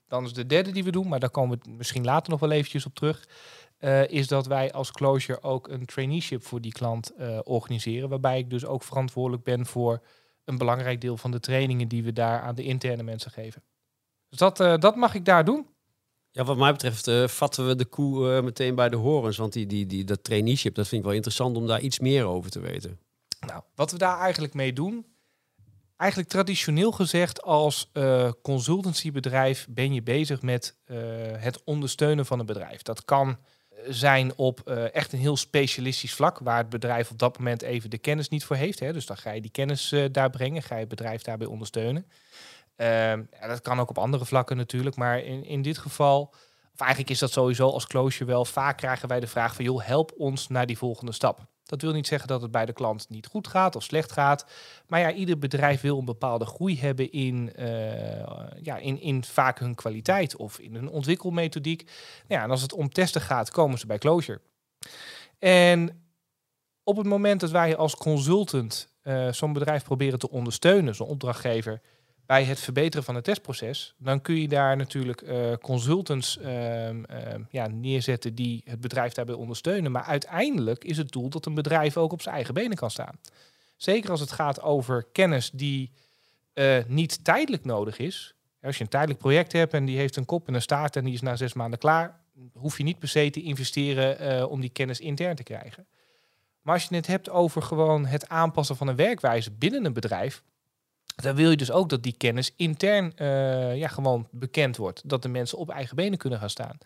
dan 0.08 0.24
is 0.24 0.32
de 0.32 0.46
derde 0.46 0.72
die 0.72 0.84
we 0.84 0.90
doen, 0.90 1.08
maar 1.08 1.20
daar 1.20 1.30
komen 1.30 1.58
we 1.62 1.70
misschien 1.70 2.04
later 2.04 2.30
nog 2.30 2.40
wel 2.40 2.50
eventjes 2.50 2.86
op 2.86 2.94
terug. 2.94 3.26
Eh, 3.80 4.08
is 4.08 4.28
dat 4.28 4.46
wij 4.46 4.72
als 4.72 4.92
Closure 4.92 5.42
ook 5.42 5.68
een 5.68 5.86
traineeship 5.86 6.44
voor 6.44 6.60
die 6.60 6.72
klant 6.72 7.14
eh, 7.16 7.38
organiseren. 7.44 8.08
Waarbij 8.08 8.38
ik 8.38 8.50
dus 8.50 8.64
ook 8.64 8.82
verantwoordelijk 8.82 9.44
ben 9.44 9.66
voor 9.66 10.02
een 10.44 10.58
belangrijk 10.58 11.00
deel 11.00 11.16
van 11.16 11.30
de 11.30 11.40
trainingen 11.40 11.88
die 11.88 12.02
we 12.02 12.12
daar 12.12 12.40
aan 12.40 12.54
de 12.54 12.62
interne 12.62 13.02
mensen 13.02 13.30
geven. 13.30 13.62
Dus 14.28 14.38
dat, 14.38 14.60
eh, 14.60 14.78
dat 14.78 14.96
mag 14.96 15.14
ik 15.14 15.24
daar 15.24 15.44
doen. 15.44 15.66
Ja, 16.30 16.44
wat 16.44 16.56
mij 16.56 16.72
betreft 16.72 17.32
vatten 17.32 17.66
we 17.66 17.76
de 17.76 17.84
koe 17.84 18.42
meteen 18.42 18.74
bij 18.74 18.88
de 18.88 18.96
horens. 18.96 19.36
Want 19.36 19.52
die, 19.52 19.66
die, 19.66 19.86
die, 19.86 20.04
dat 20.04 20.24
traineeship, 20.24 20.74
dat 20.74 20.88
vind 20.88 21.00
ik 21.00 21.06
wel 21.06 21.16
interessant 21.16 21.56
om 21.56 21.66
daar 21.66 21.80
iets 21.80 21.98
meer 21.98 22.24
over 22.24 22.50
te 22.50 22.60
weten. 22.60 22.98
Nou, 23.46 23.62
wat 23.74 23.92
we 23.92 23.98
daar 23.98 24.18
eigenlijk 24.18 24.54
mee 24.54 24.72
doen, 24.72 25.06
eigenlijk 25.96 26.30
traditioneel 26.30 26.92
gezegd 26.92 27.42
als 27.42 27.90
consultancybedrijf 28.42 29.66
ben 29.70 29.94
je 29.94 30.02
bezig 30.02 30.42
met 30.42 30.76
het 31.36 31.64
ondersteunen 31.64 32.26
van 32.26 32.38
een 32.38 32.46
bedrijf. 32.46 32.82
Dat 32.82 33.04
kan 33.04 33.38
zijn 33.88 34.32
op 34.36 34.60
eh, 34.64 34.94
echt 34.94 35.12
een 35.12 35.18
heel 35.18 35.36
specialistisch 35.36 36.14
vlak, 36.14 36.38
waar 36.38 36.58
het 36.58 36.68
bedrijf 36.68 37.10
op 37.10 37.18
dat 37.18 37.38
moment 37.38 37.62
even 37.62 37.90
de 37.90 37.98
kennis 37.98 38.28
niet 38.28 38.44
voor 38.44 38.56
heeft. 38.56 38.80
Hè. 38.80 38.92
Dus 38.92 39.06
dan 39.06 39.16
ga 39.16 39.30
je 39.30 39.40
die 39.40 39.50
kennis 39.50 39.92
eh, 39.92 40.04
daar 40.12 40.30
brengen, 40.30 40.62
ga 40.62 40.74
je 40.74 40.80
het 40.80 40.88
bedrijf 40.88 41.22
daarbij 41.22 41.46
ondersteunen. 41.46 42.06
Ehm, 42.76 43.22
dat 43.46 43.60
kan 43.60 43.80
ook 43.80 43.90
op 43.90 43.98
andere 43.98 44.24
vlakken 44.24 44.56
natuurlijk, 44.56 44.96
maar 44.96 45.18
in, 45.18 45.44
in 45.44 45.62
dit 45.62 45.78
geval, 45.78 46.34
of 46.72 46.80
eigenlijk 46.80 47.10
is 47.10 47.18
dat 47.18 47.32
sowieso 47.32 47.68
als 47.68 47.86
closure 47.86 48.30
wel, 48.30 48.44
vaak 48.44 48.76
krijgen 48.76 49.08
wij 49.08 49.20
de 49.20 49.26
vraag 49.26 49.54
van 49.54 49.64
joh, 49.64 49.82
help 49.82 50.12
ons 50.16 50.48
naar 50.48 50.66
die 50.66 50.78
volgende 50.78 51.12
stap. 51.12 51.46
Dat 51.70 51.82
wil 51.82 51.92
niet 51.92 52.06
zeggen 52.06 52.28
dat 52.28 52.42
het 52.42 52.50
bij 52.50 52.66
de 52.66 52.72
klant 52.72 53.06
niet 53.08 53.26
goed 53.26 53.48
gaat 53.48 53.76
of 53.76 53.82
slecht 53.82 54.12
gaat. 54.12 54.46
Maar 54.86 55.00
ja, 55.00 55.12
ieder 55.12 55.38
bedrijf 55.38 55.80
wil 55.80 55.98
een 55.98 56.04
bepaalde 56.04 56.46
groei 56.46 56.80
hebben 56.80 57.12
in, 57.12 57.52
eh, 57.54 58.62
ja, 58.62 58.76
in, 58.76 59.00
in 59.00 59.24
vaak 59.24 59.58
hun 59.58 59.74
kwaliteit 59.74 60.36
of 60.36 60.58
in 60.58 60.74
hun 60.74 60.88
ontwikkelmethodiek. 60.88 61.82
Nou 61.84 62.40
ja, 62.40 62.42
en 62.42 62.50
als 62.50 62.62
het 62.62 62.72
om 62.72 62.88
testen 62.88 63.20
gaat, 63.20 63.50
komen 63.50 63.78
ze 63.78 63.86
bij 63.86 63.98
Closure. 63.98 64.40
En 65.38 66.02
op 66.84 66.96
het 66.96 67.06
moment 67.06 67.40
dat 67.40 67.50
wij 67.50 67.76
als 67.76 67.96
consultant 67.96 68.88
eh, 69.02 69.32
zo'n 69.32 69.52
bedrijf 69.52 69.84
proberen 69.84 70.18
te 70.18 70.30
ondersteunen, 70.30 70.94
zo'n 70.94 71.06
opdrachtgever, 71.06 71.80
bij 72.30 72.44
het 72.44 72.60
verbeteren 72.60 73.04
van 73.04 73.14
het 73.14 73.24
testproces, 73.24 73.94
dan 73.98 74.20
kun 74.20 74.40
je 74.40 74.48
daar 74.48 74.76
natuurlijk 74.76 75.22
eh, 75.22 75.52
consultants 75.60 76.38
ehm, 76.38 77.04
ehm, 77.04 77.42
ja, 77.50 77.66
neerzetten 77.66 78.34
die 78.34 78.62
het 78.64 78.80
bedrijf 78.80 79.12
daarbij 79.12 79.34
ondersteunen. 79.34 79.92
Maar 79.92 80.02
uiteindelijk 80.02 80.84
is 80.84 80.96
het 80.96 81.12
doel 81.12 81.28
dat 81.28 81.46
een 81.46 81.54
bedrijf 81.54 81.96
ook 81.96 82.12
op 82.12 82.22
zijn 82.22 82.34
eigen 82.34 82.54
benen 82.54 82.76
kan 82.76 82.90
staan. 82.90 83.18
Zeker 83.76 84.10
als 84.10 84.20
het 84.20 84.32
gaat 84.32 84.62
over 84.62 85.06
kennis 85.12 85.50
die 85.50 85.90
eh, 86.52 86.76
niet 86.86 87.24
tijdelijk 87.24 87.64
nodig 87.64 87.98
is. 87.98 88.34
Als 88.62 88.76
je 88.76 88.82
een 88.82 88.90
tijdelijk 88.90 89.20
project 89.20 89.52
hebt 89.52 89.74
en 89.74 89.84
die 89.84 89.98
heeft 89.98 90.16
een 90.16 90.24
kop 90.24 90.48
en 90.48 90.54
een 90.54 90.62
staart 90.62 90.96
en 90.96 91.04
die 91.04 91.14
is 91.14 91.20
na 91.20 91.36
zes 91.36 91.52
maanden 91.52 91.78
klaar, 91.78 92.20
hoef 92.52 92.76
je 92.76 92.84
niet 92.84 92.98
per 92.98 93.08
se 93.08 93.30
te 93.30 93.42
investeren 93.42 94.18
eh, 94.18 94.50
om 94.50 94.60
die 94.60 94.70
kennis 94.70 95.00
intern 95.00 95.36
te 95.36 95.42
krijgen. 95.42 95.86
Maar 96.62 96.74
als 96.74 96.84
je 96.88 96.94
het 96.94 97.06
hebt 97.06 97.30
over 97.30 97.62
gewoon 97.62 98.06
het 98.06 98.28
aanpassen 98.28 98.76
van 98.76 98.88
een 98.88 98.96
werkwijze 98.96 99.50
binnen 99.50 99.84
een 99.84 99.92
bedrijf, 99.92 100.42
dan 101.20 101.34
wil 101.34 101.50
je 101.50 101.56
dus 101.56 101.70
ook 101.70 101.88
dat 101.88 102.02
die 102.02 102.14
kennis 102.16 102.52
intern 102.56 103.16
eh, 103.16 103.76
ja, 103.76 103.88
gewoon 103.88 104.28
bekend 104.30 104.76
wordt. 104.76 105.08
Dat 105.08 105.22
de 105.22 105.28
mensen 105.28 105.58
op 105.58 105.70
eigen 105.70 105.96
benen 105.96 106.18
kunnen 106.18 106.38
gaan 106.38 106.50
staan. 106.50 106.78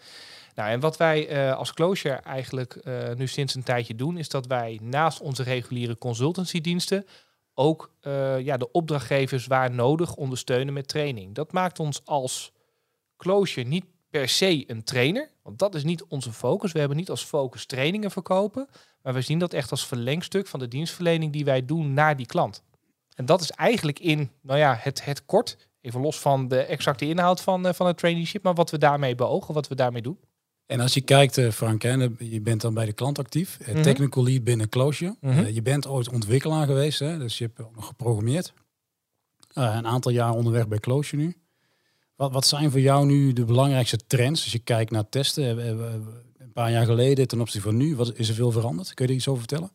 Nou, 0.55 0.71
en 0.71 0.81
wat 0.81 0.97
wij 0.97 1.29
eh, 1.29 1.57
als 1.57 1.73
Closure 1.73 2.15
eigenlijk 2.15 2.75
eh, 2.75 3.15
nu 3.17 3.27
sinds 3.27 3.55
een 3.55 3.63
tijdje 3.63 3.95
doen, 3.95 4.19
is 4.19 4.29
dat 4.29 4.47
wij 4.47 4.79
naast 4.83 5.21
onze 5.21 5.43
reguliere 5.43 5.99
consultancydiensten 5.99 7.07
ook 7.55 7.91
eh, 8.01 8.41
ja, 8.41 8.57
de 8.57 8.73
opdrachtgevers 8.73 9.47
waar 9.47 9.71
nodig 9.71 10.15
ondersteunen 10.15 10.75
met 10.75 10.89
training. 10.89 11.35
Dat 11.35 11.53
maakt 11.53 11.81
ons 11.81 12.01
als 12.05 12.53
Closure 13.17 13.67
niet 13.67 13.85
per 14.11 14.29
se 14.29 14.65
een 14.67 14.85
trainer, 14.85 15.31
want 15.43 15.59
dat 15.59 15.75
is 15.75 15.85
niet 15.85 16.05
onze 16.05 16.33
focus. 16.33 16.73
We 16.73 16.79
hebben 16.79 16.97
niet 16.97 17.11
als 17.11 17.25
focus 17.25 17.67
trainingen 17.67 18.11
verkopen, 18.11 18.69
maar 19.03 19.15
we 19.15 19.21
zien 19.21 19.39
dat 19.39 19.53
echt 19.53 19.71
als 19.71 19.87
verlengstuk 19.87 20.47
van 20.47 20.61
de 20.61 20.69
dienstverlening 20.69 21.33
die 21.33 21.45
wij 21.45 21.65
doen 21.65 21.93
naar 21.93 22.17
die 22.17 22.27
klant. 22.27 22.63
En 23.15 23.27
dat 23.27 23.41
is 23.41 23.51
eigenlijk 23.51 23.99
in, 23.99 24.31
nou 24.43 24.59
ja, 24.59 24.77
het, 24.81 25.05
het 25.05 25.25
kort, 25.25 25.57
even 25.81 26.01
los 26.01 26.19
van 26.19 26.49
de 26.49 26.59
exacte 26.61 27.07
inhoud 27.09 27.41
van, 27.41 27.67
eh, 27.67 27.73
van 27.75 27.87
het 27.87 27.99
traineeship, 27.99 28.43
maar 28.43 28.55
wat 28.55 28.71
we 28.71 28.79
daarmee 28.79 29.15
beogen, 29.15 29.55
wat 29.55 29.69
we 29.69 29.75
daarmee 29.75 30.03
doen. 30.03 30.19
En 30.67 30.81
als 30.81 30.95
je 30.95 31.01
kijkt, 31.01 31.39
eh, 31.39 31.51
Frank, 31.51 31.83
hè, 31.83 32.09
je 32.19 32.41
bent 32.41 32.61
dan 32.61 32.75
bij 32.75 32.87
de 32.87 32.93
klant 32.93 33.19
actief. 33.19 33.59
eh, 33.61 33.75
Mhm. 33.75 33.83
Technical 33.83 34.25
lead 34.25 34.45
binnen 34.45 34.69
Closure. 34.69 35.17
Mhm. 35.21 35.47
Je 35.47 35.63
bent 35.63 35.87
ooit 35.87 36.09
ontwikkelaar 36.09 36.67
geweest, 36.67 36.99
hè, 36.99 37.19
dus 37.19 37.39
je 37.39 37.45
hebt 37.55 37.75
nog 37.75 37.87
geprogrammeerd. 37.87 38.53
Een 39.53 39.87
aantal 39.87 40.13
jaar 40.13 40.31
onderweg 40.33 40.69
bij 40.69 40.79
Closure 40.79 41.23
nu. 41.23 41.37
Wat, 42.17 42.33
wat 42.33 42.47
zijn 42.47 42.71
voor 42.71 42.81
jou 42.81 43.07
nu 43.07 43.33
de 43.33 43.45
belangrijkste 43.45 43.97
trends 44.07 44.43
als 44.43 44.53
je 44.53 44.59
kijkt 44.59 44.91
naar 44.91 45.09
testen? 45.09 45.69
Een 46.39 46.53
paar 46.53 46.71
jaar 46.71 46.85
geleden 46.85 47.29
ten 47.29 47.41
opzichte 47.41 47.69
van 47.69 47.77
nu, 47.77 47.97
wat, 47.97 48.13
is 48.19 48.29
er 48.29 48.35
veel 48.35 48.51
veranderd? 48.51 48.95
Kun 48.95 49.05
je 49.05 49.11
er 49.11 49.17
iets 49.19 49.29
over 49.29 49.41
vertellen? 49.49 49.71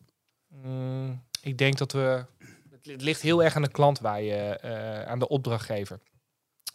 Mm, 0.64 1.22
ik 1.42 1.58
denk 1.58 1.78
dat 1.78 1.92
we 1.92 2.24
het 2.82 3.02
ligt 3.02 3.22
heel 3.22 3.42
erg 3.44 3.56
aan 3.56 3.62
de 3.62 3.70
klant 3.70 3.98
waar 4.00 4.22
je, 4.22 4.34
eh, 4.34 5.02
aan 5.02 5.18
de 5.18 5.28
opdrachtgever. 5.28 6.00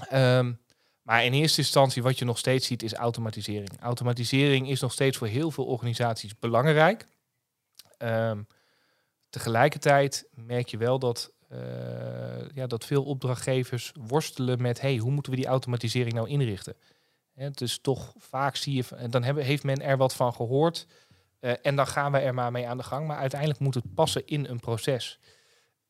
Ehm, 0.09 0.53
maar 1.01 1.25
in 1.25 1.33
eerste 1.33 1.61
instantie 1.61 2.03
wat 2.03 2.19
je 2.19 2.25
nog 2.25 2.37
steeds 2.37 2.67
ziet 2.67 2.83
is 2.83 2.93
automatisering. 2.93 3.81
Automatisering 3.81 4.69
is 4.69 4.79
nog 4.81 4.91
steeds 4.91 5.17
voor 5.17 5.27
heel 5.27 5.51
veel 5.51 5.65
organisaties 5.65 6.39
belangrijk. 6.39 7.07
Ehm, 7.97 8.41
tegelijkertijd 9.29 10.27
merk 10.33 10.67
je 10.67 10.77
wel 10.77 10.99
dat, 10.99 11.31
eh, 11.49 12.49
ja, 12.53 12.67
dat 12.67 12.85
veel 12.85 13.03
opdrachtgevers 13.03 13.91
worstelen 14.07 14.61
met 14.61 14.81
hey, 14.81 14.97
hoe 14.97 15.11
moeten 15.11 15.31
we 15.31 15.37
die 15.37 15.47
automatisering 15.47 16.13
nou 16.13 16.29
inrichten. 16.29 16.75
Hè, 17.33 17.51
dus 17.51 17.77
toch 17.81 18.13
vaak 18.17 18.55
zie 18.55 18.75
je, 18.75 19.09
dan 19.09 19.23
hebben, 19.23 19.43
heeft 19.43 19.63
men 19.63 19.81
er 19.81 19.97
wat 19.97 20.15
van 20.15 20.33
gehoord. 20.33 20.87
eh, 21.39 21.53
en 21.61 21.75
dan 21.75 21.87
gaan 21.87 22.11
we 22.11 22.17
er 22.17 22.33
maar 22.33 22.51
mee 22.51 22.67
aan 22.67 22.77
de 22.77 22.83
gang. 22.83 23.07
Maar 23.07 23.17
uiteindelijk 23.17 23.59
moet 23.59 23.73
het 23.73 23.93
passen 23.93 24.27
in 24.27 24.45
een 24.45 24.59
proces. 24.59 25.19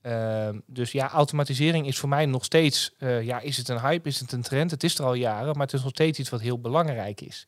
Ehm, 0.06 0.60
dus 0.66 0.92
ja, 0.92 1.10
automatisering 1.10 1.88
is 1.88 2.00
voor 2.00 2.10
mij 2.10 2.26
nog 2.26 2.46
steeds, 2.46 2.94
eh, 2.98 3.22
ja, 3.22 3.40
is 3.40 3.58
het 3.58 3.70
een 3.70 3.80
hype, 3.80 4.08
is 4.08 4.20
het 4.20 4.32
een 4.32 4.42
trend? 4.42 4.72
Het 4.72 4.84
is 4.84 4.98
er 4.98 5.06
al 5.06 5.14
jaren, 5.14 5.54
maar 5.54 5.66
het 5.66 5.74
is 5.74 5.82
nog 5.82 5.92
steeds 5.92 6.20
iets 6.20 6.30
wat 6.30 6.42
heel 6.42 6.60
belangrijk 6.60 7.22
is. 7.22 7.48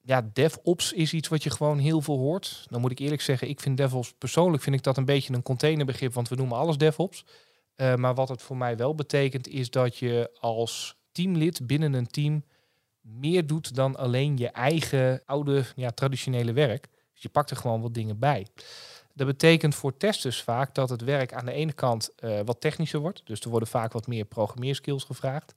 Ja, 0.00 0.30
DevOps 0.32 0.92
is 0.92 1.12
iets 1.12 1.28
wat 1.28 1.42
je 1.42 1.50
gewoon 1.50 1.78
heel 1.78 2.00
veel 2.00 2.18
hoort. 2.18 2.66
Dan 2.70 2.80
moet 2.80 2.90
ik 2.90 2.98
eerlijk 2.98 3.22
zeggen, 3.22 3.48
ik 3.48 3.60
vind 3.60 3.76
DevOps 3.76 4.12
persoonlijk 4.18 4.62
vind 4.62 4.76
ik 4.76 4.82
dat 4.82 4.96
een 4.96 5.04
beetje 5.04 5.34
een 5.34 5.42
containerbegrip, 5.42 6.12
want 6.12 6.28
we 6.28 6.36
noemen 6.36 6.56
alles 6.56 6.76
DevOps. 6.76 7.24
Eh, 7.74 7.94
maar 7.94 8.14
wat 8.14 8.28
het 8.28 8.42
voor 8.42 8.56
mij 8.56 8.76
wel 8.76 8.94
betekent, 8.94 9.48
is 9.48 9.70
dat 9.70 9.96
je 9.96 10.30
als 10.40 10.96
teamlid 11.12 11.66
binnen 11.66 11.94
een 11.94 12.06
team 12.06 12.44
meer 13.00 13.46
doet 13.46 13.74
dan 13.74 13.96
alleen 13.96 14.36
je 14.36 14.48
eigen 14.48 15.22
oude, 15.26 15.64
ja, 15.76 15.90
traditionele 15.90 16.52
werk. 16.52 16.88
Dus 17.12 17.22
je 17.22 17.28
pakt 17.28 17.50
er 17.50 17.56
gewoon 17.56 17.80
wat 17.80 17.94
dingen 17.94 18.18
bij. 18.18 18.46
Dat 19.16 19.26
betekent 19.26 19.74
voor 19.74 19.96
testers 19.96 20.42
vaak 20.42 20.74
dat 20.74 20.88
het 20.88 21.00
werk 21.00 21.32
aan 21.32 21.44
de 21.44 21.52
ene 21.52 21.72
kant 21.72 22.14
eh, 22.16 22.40
wat 22.44 22.60
technischer 22.60 23.00
wordt. 23.00 23.22
Dus 23.24 23.40
er 23.40 23.50
worden 23.50 23.68
vaak 23.68 23.92
wat 23.92 24.06
meer 24.06 24.24
programmeerskills 24.24 25.04
gevraagd. 25.04 25.54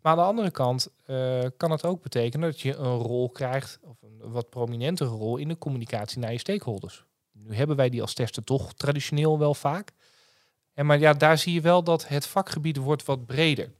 Maar 0.00 0.12
aan 0.12 0.18
de 0.18 0.24
andere 0.24 0.50
kant 0.50 0.88
eh, 1.04 1.44
kan 1.56 1.70
het 1.70 1.84
ook 1.84 2.02
betekenen 2.02 2.50
dat 2.50 2.60
je 2.60 2.74
een 2.74 2.96
rol 2.98 3.30
krijgt, 3.30 3.78
of 3.82 4.02
een 4.02 4.30
wat 4.30 4.50
prominentere 4.50 5.10
rol 5.10 5.36
in 5.36 5.48
de 5.48 5.58
communicatie 5.58 6.18
naar 6.18 6.32
je 6.32 6.38
stakeholders. 6.38 7.04
Nu 7.32 7.54
hebben 7.54 7.76
wij 7.76 7.88
die 7.88 8.00
als 8.00 8.14
tester 8.14 8.44
toch 8.44 8.74
traditioneel 8.74 9.38
wel 9.38 9.54
vaak. 9.54 9.92
En 10.74 10.86
maar 10.86 10.98
ja, 10.98 11.12
daar 11.12 11.38
zie 11.38 11.52
je 11.52 11.60
wel 11.60 11.82
dat 11.82 12.08
het 12.08 12.26
vakgebied 12.26 12.76
wordt 12.76 13.04
wat 13.04 13.26
breder. 13.26 13.72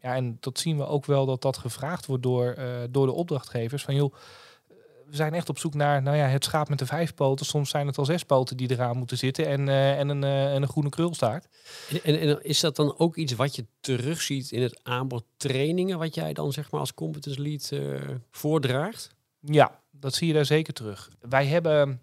Ja, 0.00 0.14
en 0.14 0.36
dat 0.40 0.58
zien 0.58 0.76
we 0.76 0.86
ook 0.86 1.04
wel 1.04 1.26
dat 1.26 1.42
dat 1.42 1.56
gevraagd 1.56 2.06
wordt 2.06 2.22
door, 2.22 2.50
eh, 2.50 2.66
door 2.90 3.06
de 3.06 3.12
opdrachtgevers. 3.12 3.84
Van 3.84 3.94
joh, 3.94 4.14
we 5.08 5.16
zijn 5.16 5.34
echt 5.34 5.48
op 5.48 5.58
zoek 5.58 5.74
naar 5.74 6.02
nou 6.02 6.16
ja, 6.16 6.26
het 6.26 6.44
schaap 6.44 6.68
met 6.68 6.78
de 6.78 6.86
vijf 6.86 7.14
poten. 7.14 7.46
Soms 7.46 7.70
zijn 7.70 7.86
het 7.86 7.98
al 7.98 8.04
zes 8.04 8.24
poten 8.24 8.56
die 8.56 8.70
eraan 8.70 8.96
moeten 8.96 9.18
zitten 9.18 9.46
en, 9.46 9.68
eh, 9.68 9.98
en, 9.98 10.08
een, 10.08 10.24
eh, 10.24 10.54
en 10.54 10.62
een 10.62 10.68
groene 10.68 10.88
krulstaart. 10.88 11.48
En, 11.90 12.02
en, 12.02 12.20
en 12.20 12.44
is 12.44 12.60
dat 12.60 12.76
dan 12.76 12.98
ook 12.98 13.16
iets 13.16 13.32
wat 13.32 13.56
je 13.56 13.66
terugziet 13.80 14.50
in 14.50 14.62
het 14.62 14.80
aanbod 14.82 15.24
trainingen, 15.36 15.98
wat 15.98 16.14
jij 16.14 16.32
dan 16.32 16.52
zeg 16.52 16.70
maar 16.70 16.80
als 16.80 16.94
competence 16.94 17.40
lead 17.40 17.70
eh, 17.72 18.16
voordraagt? 18.30 19.14
Ja, 19.40 19.80
dat 19.90 20.14
zie 20.14 20.26
je 20.26 20.34
daar 20.34 20.44
zeker 20.44 20.72
terug. 20.72 21.10
Wij 21.20 21.46
hebben 21.46 22.00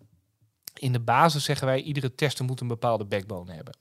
in 0.80 0.92
de 0.92 1.00
basis 1.00 1.44
zeggen 1.44 1.68
wij, 1.68 1.82
iedere 1.82 2.16
tester 2.16 2.46
moet 2.46 2.62
een 2.62 2.68
bepaalde 2.68 3.06
backbone 3.06 3.54
hebben. 3.54 3.78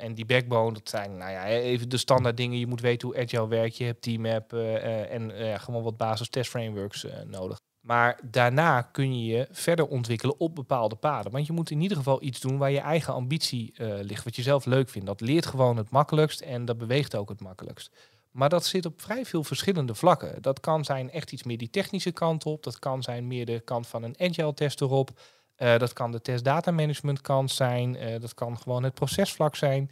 En 0.00 0.14
die 0.14 0.26
backbone, 0.26 0.72
dat 0.72 0.88
zijn 0.88 1.16
nou 1.16 1.30
ja, 1.30 1.46
even 1.46 1.88
de 1.88 1.96
standaard 1.96 2.36
dingen. 2.36 2.58
Je 2.58 2.66
moet 2.66 2.80
weten 2.80 3.08
hoe 3.08 3.18
agile 3.18 3.48
werkt. 3.48 3.76
Je 3.76 3.84
hebt 3.84 4.02
teammap 4.02 4.52
eh, 4.52 4.76
eh, 4.76 5.12
en 5.12 5.60
gewoon 5.60 5.82
wat 5.82 5.96
basis 5.96 6.28
testframeworks 6.28 7.04
eh, 7.04 7.22
nodig. 7.22 7.60
Maar 7.88 8.18
daarna 8.22 8.82
kun 8.82 9.18
je 9.18 9.36
je 9.36 9.48
verder 9.50 9.86
ontwikkelen 9.86 10.40
op 10.40 10.54
bepaalde 10.54 10.94
paden. 10.94 11.32
Want 11.32 11.46
je 11.46 11.52
moet 11.52 11.70
in 11.70 11.80
ieder 11.80 11.96
geval 11.96 12.22
iets 12.22 12.40
doen 12.40 12.58
waar 12.58 12.70
je 12.70 12.80
eigen 12.80 13.14
ambitie 13.14 13.72
eh, 13.76 13.88
ligt. 14.00 14.24
Wat 14.24 14.36
je 14.36 14.42
zelf 14.42 14.64
leuk 14.64 14.88
vindt. 14.88 15.06
Dat 15.06 15.20
leert 15.20 15.46
gewoon 15.46 15.76
het 15.76 15.90
makkelijkst 15.90 16.40
en 16.40 16.64
dat 16.64 16.78
beweegt 16.78 17.16
ook 17.16 17.28
het 17.28 17.40
makkelijkst. 17.40 17.90
Maar 18.30 18.48
dat 18.48 18.66
zit 18.66 18.86
op 18.86 19.00
vrij 19.00 19.24
veel 19.24 19.44
verschillende 19.44 19.94
vlakken. 19.94 20.42
Dat 20.42 20.60
kan 20.60 20.84
zijn 20.84 21.10
echt 21.10 21.32
iets 21.32 21.42
meer 21.42 21.58
die 21.58 21.70
technische 21.70 22.12
kant 22.12 22.44
op. 22.46 22.62
Dat 22.62 22.78
kan 22.78 23.02
zijn 23.02 23.26
meer 23.26 23.46
de 23.46 23.60
kant 23.60 23.86
van 23.86 24.02
een 24.02 24.14
agile 24.18 24.54
test 24.54 24.80
erop. 24.80 25.10
Eh, 25.56 25.78
dat 25.78 25.92
kan 25.92 26.12
de 26.12 26.20
test 26.20 26.44
data 26.44 26.70
management 26.70 27.20
kant 27.20 27.50
zijn. 27.50 27.96
Eh, 27.96 28.20
dat 28.20 28.34
kan 28.34 28.58
gewoon 28.58 28.82
het 28.82 28.94
procesvlak 28.94 29.56
zijn. 29.56 29.90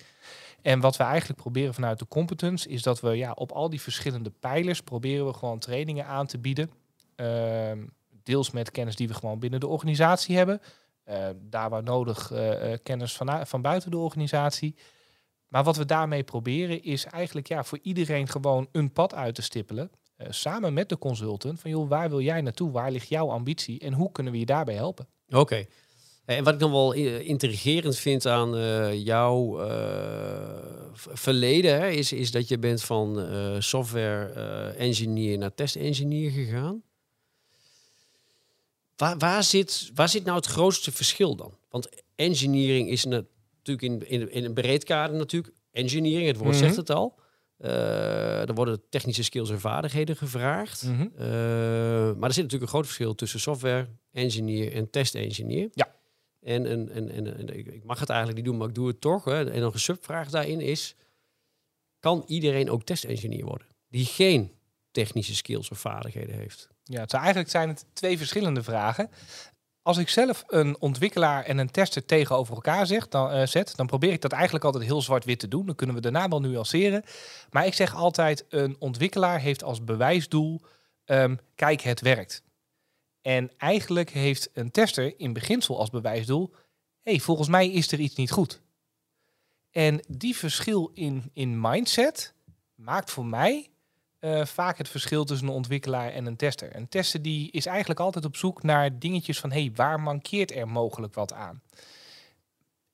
En 0.63 0.81
wat 0.81 0.97
we 0.97 1.05
eigenlijk 1.05 1.41
proberen 1.41 1.75
vanuit 1.75 1.99
de 1.99 2.09
competence 2.09 2.69
is 2.69 2.83
dat 2.83 3.01
we 3.01 3.17
ja, 3.17 3.33
op 3.33 3.53
al 3.53 3.71
die 3.71 3.81
verschillende 3.81 4.31
pijlers 4.41 4.83
proberen 4.83 5.27
we 5.27 5.33
gewoon 5.33 5.59
trainingen 5.59 6.07
aan 6.07 6.27
te 6.27 6.39
bieden. 6.39 6.71
Ehm, 7.17 7.85
deels 8.23 8.51
met 8.51 8.71
kennis 8.71 8.97
die 8.97 9.09
we 9.09 9.15
gewoon 9.15 9.39
binnen 9.39 9.61
de 9.61 9.67
organisatie 9.67 10.37
hebben. 10.37 10.61
Eh, 11.05 11.29
daar 11.37 11.71
waar 11.71 11.83
nodig 11.83 12.31
eh, 12.31 12.73
eh, 12.73 12.79
kennis 12.83 13.17
van, 13.17 13.47
van 13.47 13.63
buiten 13.63 13.91
de 13.91 13.97
organisatie. 13.97 14.77
Maar 15.49 15.65
wat 15.65 15.77
we 15.77 15.85
daarmee 15.85 16.23
proberen 16.23 16.83
is 16.83 17.05
eigenlijk 17.05 17.47
ja, 17.47 17.65
voor 17.65 17.79
iedereen 17.83 18.29
gewoon 18.29 18.69
een 18.73 18.93
pad 18.93 19.15
uit 19.15 19.35
te 19.35 19.43
stippelen. 19.43 19.91
eh, 20.17 20.27
samen 20.31 20.75
met 20.75 20.89
de 20.89 20.99
consultant. 20.99 21.61
Van 21.61 21.71
joh, 21.71 21.89
waar 21.89 22.09
wil 22.09 22.21
jij 22.21 22.41
naartoe? 22.41 22.71
Waar 22.71 22.91
ligt 22.91 23.09
jouw 23.09 23.31
ambitie? 23.31 23.79
En 23.79 23.93
hoe 23.93 24.13
kunnen 24.13 24.33
we 24.33 24.39
je 24.39 24.47
daarbij 24.47 24.75
helpen? 24.75 25.09
Oké. 25.29 25.67
En 26.25 26.45
wat 26.45 26.55
ik 26.55 26.61
dan 26.61 26.71
wel 26.71 26.93
intrigerend 26.93 27.97
vind 27.97 28.27
aan 28.27 28.51
jouw 29.03 29.59
verleden, 30.95 31.95
is, 31.95 32.13
is 32.13 32.31
dat 32.31 32.49
je 32.49 32.59
bent 32.59 32.83
van 32.83 33.27
software 33.63 34.33
engineer 34.79 35.39
naar 35.39 35.55
test 35.55 35.77
engineer 35.77 36.31
gegaan. 36.31 36.83
Waar, 38.97 39.19
waar, 39.19 39.45
zit, 39.45 39.91
waar 39.95 40.09
zit 40.09 40.25
nou 40.25 40.37
het 40.37 40.47
grootste 40.47 40.93
verschil 40.93 41.37
dan? 41.37 41.59
Want 41.71 41.89
engineering 42.15 42.89
is 42.89 43.05
natuurlijk 43.05 43.83
in, 43.83 44.09
in, 44.09 44.31
in 44.31 44.45
een 44.45 44.55
breed 44.55 44.85
kader 44.85 45.17
natuurlijk. 45.17 45.55
Engineering, 45.71 46.27
het 46.27 46.37
woord 46.37 46.51
Mhm. 46.51 46.59
zegt 46.59 46.77
het 46.77 46.91
al. 46.91 47.19
Eh 47.59 48.49
er 48.49 48.55
worden 48.55 48.83
technische 48.89 49.23
skills 49.25 49.51
en 49.51 49.61
vaardigheden 49.61 50.17
gevraagd. 50.17 50.83
Mhm. 50.83 51.03
Uh, 51.03 51.19
maar 52.15 52.29
er 52.29 52.33
zit 52.35 52.43
natuurlijk 52.43 52.63
een 52.63 52.69
groot 52.69 52.85
verschil 52.85 53.15
tussen 53.15 53.41
software 53.41 53.89
engineer 54.13 54.73
en 54.73 54.91
test 54.91 55.15
engineer. 55.15 55.69
Ja. 55.73 55.95
En, 56.43 56.67
en, 56.67 56.91
en, 56.91 57.11
en, 57.11 57.57
ik 57.75 57.85
mag 57.85 58.01
het 58.01 58.09
eigenlijk 58.09 58.39
niet 58.39 58.49
doen, 58.49 58.59
maar 58.59 58.69
ik 58.69 58.75
doe 58.75 58.87
het 58.89 59.01
toch. 59.01 59.25
Hè. 59.25 59.51
En 59.51 59.61
nog 59.61 59.75
een 59.75 59.81
subvraag 59.81 60.31
daarin 60.31 60.61
is: 60.61 60.95
kan 62.01 62.25
iedereen 62.27 62.71
ook 62.71 62.83
test 62.85 63.05
engineer 63.05 63.45
worden 63.45 63.67
die 63.89 64.05
geen 64.05 64.53
technische 64.91 65.35
skills 65.35 65.71
of 65.71 65.79
vaardigheden 65.79 66.35
heeft? 66.35 66.69
Ja, 66.89 67.01
het 67.01 67.13
eigenlijk 67.13 67.51
zijn 67.51 67.69
het 67.69 67.85
twee 67.93 68.19
verschillende 68.19 68.63
vragen. 68.63 69.11
Als 69.83 69.97
ik 69.97 70.09
zelf 70.09 70.45
een 70.47 70.81
ontwikkelaar 70.81 71.45
en 71.45 71.59
een 71.59 71.71
tester 71.71 72.05
tegenover 72.05 72.55
elkaar 72.55 73.07
dan, 73.09 73.31
eh, 73.31 73.47
zet, 73.47 73.77
dan 73.77 73.87
probeer 73.87 74.13
ik 74.13 74.21
dat 74.21 74.33
eigenlijk 74.33 74.65
altijd 74.65 74.85
heel 74.85 75.03
zwart-wit 75.03 75.39
te 75.39 75.49
doen. 75.49 75.67
Dan 75.67 75.75
kunnen 75.75 75.97
we 75.97 76.03
daarna 76.03 76.29
wel 76.29 76.41
nuanceren. 76.41 77.03
Maar 77.51 77.67
ik 77.67 77.75
zeg 77.75 77.95
altijd, 77.95 78.45
een 78.49 78.77
ontwikkelaar 78.79 79.41
heeft 79.41 79.63
als 79.63 79.85
bewijsdoel, 79.85 80.61
ehm, 81.05 81.37
kijk, 81.55 81.81
het 81.81 82.01
werkt. 82.01 82.43
En 83.23 83.51
eigenlijk 83.57 84.11
heeft 84.11 84.51
een 84.53 84.71
tester 84.71 85.21
in 85.21 85.33
beginsel 85.33 85.79
als 85.79 85.91
bewijsdoel, 85.91 86.55
hey, 87.03 87.21
volgens 87.21 87.49
mij 87.49 87.71
is 87.71 87.93
er 87.93 88.01
iets 88.01 88.15
niet 88.15 88.31
goed. 88.31 88.61
En 89.71 90.01
die 90.09 90.37
verschil 90.37 90.91
in, 90.95 91.31
in 91.33 91.61
mindset 91.61 92.35
maakt 92.75 93.11
voor 93.11 93.27
mij 93.27 93.71
eh, 94.19 94.45
vaak 94.45 94.79
het 94.79 94.89
verschil 94.89 95.25
tussen 95.25 95.49
een 95.49 95.55
ontwikkelaar 95.55 96.11
en 96.11 96.27
een 96.27 96.37
tester. 96.37 96.77
Een 96.77 96.89
tester 96.89 97.23
die 97.23 97.51
is 97.51 97.67
eigenlijk 97.67 98.01
altijd 98.01 98.25
op 98.25 98.37
zoek 98.37 98.63
naar 98.63 98.99
dingetjes 98.99 99.41
van... 99.41 99.53
hey, 99.53 99.73
waar 99.75 100.01
mankeert 100.01 100.55
er 100.55 100.69
mogelijk 100.69 101.15
wat 101.15 101.33
aan? 101.33 101.63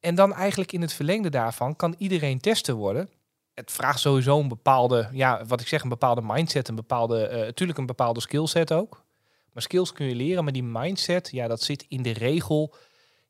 En 0.01 0.15
dan 0.15 0.35
eigenlijk 0.35 0.73
in 0.73 0.81
het 0.81 0.93
verlengde 0.93 1.31
daarvan 1.31 1.77
kan 1.77 1.95
iedereen 1.99 2.41
tester 2.41 2.75
worden. 2.75 3.11
Het 3.55 3.73
vraagt 3.73 4.01
sowieso 4.01 4.41
een 4.41 4.49
bepaalde, 4.49 5.09
ja, 5.13 5.45
wat 5.45 5.61
ik 5.61 5.69
zeg, 5.69 5.83
een 5.83 5.89
bepaalde 5.89 6.23
mindset, 6.25 6.69
een 6.69 6.75
bepaalde, 6.75 7.27
eh 7.27 7.39
natuurlijk 7.41 7.79
een 7.79 7.87
bepaalde 7.87 8.21
skillset 8.21 8.73
ook. 8.73 9.05
Maar 9.53 9.63
skills 9.63 9.93
kun 9.93 10.07
je 10.07 10.15
leren, 10.15 10.45
maar 10.45 10.53
die 10.53 10.63
mindset, 10.63 11.31
ja, 11.31 11.49
dat 11.49 11.63
zit 11.63 11.85
in 11.89 12.03
de 12.03 12.13
regel. 12.13 12.75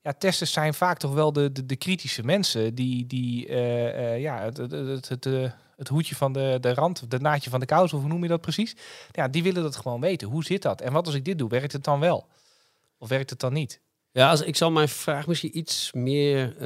Ja, 0.02 0.12
testers 0.12 0.52
zijn 0.52 0.74
vaak 0.74 0.98
toch 0.98 1.12
wel 1.14 1.32
de, 1.32 1.52
de, 1.52 1.66
de 1.66 1.76
kritische 1.76 2.22
mensen 2.22 2.74
die, 2.74 3.06
die 3.06 3.48
eh, 3.48 4.14
eh, 4.14 4.20
ja, 4.20 4.42
het, 4.42 4.56
het, 4.56 4.70
het, 4.70 5.08
het, 5.08 5.26
eh, 5.26 5.50
het 5.76 5.88
hoedje 5.88 6.14
van 6.14 6.32
de, 6.32 6.58
de 6.60 6.74
rand, 6.74 7.10
de 7.10 7.18
naadje 7.18 7.50
van 7.50 7.60
de 7.60 7.66
kous, 7.66 7.92
of 7.92 8.00
hoe 8.00 8.08
noem 8.08 8.22
je 8.22 8.28
dat 8.28 8.40
precies? 8.40 8.76
Ja, 9.10 9.28
die 9.28 9.42
willen 9.42 9.62
dat 9.62 9.76
gewoon 9.76 10.00
weten. 10.00 10.28
Hoe 10.28 10.44
zit 10.44 10.62
dat? 10.62 10.80
En 10.80 10.92
wat 10.92 11.06
als 11.06 11.14
ik 11.14 11.24
dit 11.24 11.38
doe, 11.38 11.48
werkt 11.48 11.72
het 11.72 11.84
dan 11.84 12.00
wel? 12.00 12.28
Of 12.98 13.08
werkt 13.08 13.30
het 13.30 13.40
dan 13.40 13.52
niet? 13.52 13.80
Ja, 14.12 14.30
als, 14.30 14.42
ik 14.42 14.56
zal 14.56 14.70
mijn 14.70 14.88
vraag 14.88 15.26
misschien 15.26 15.58
iets 15.58 15.92
meer 15.92 16.56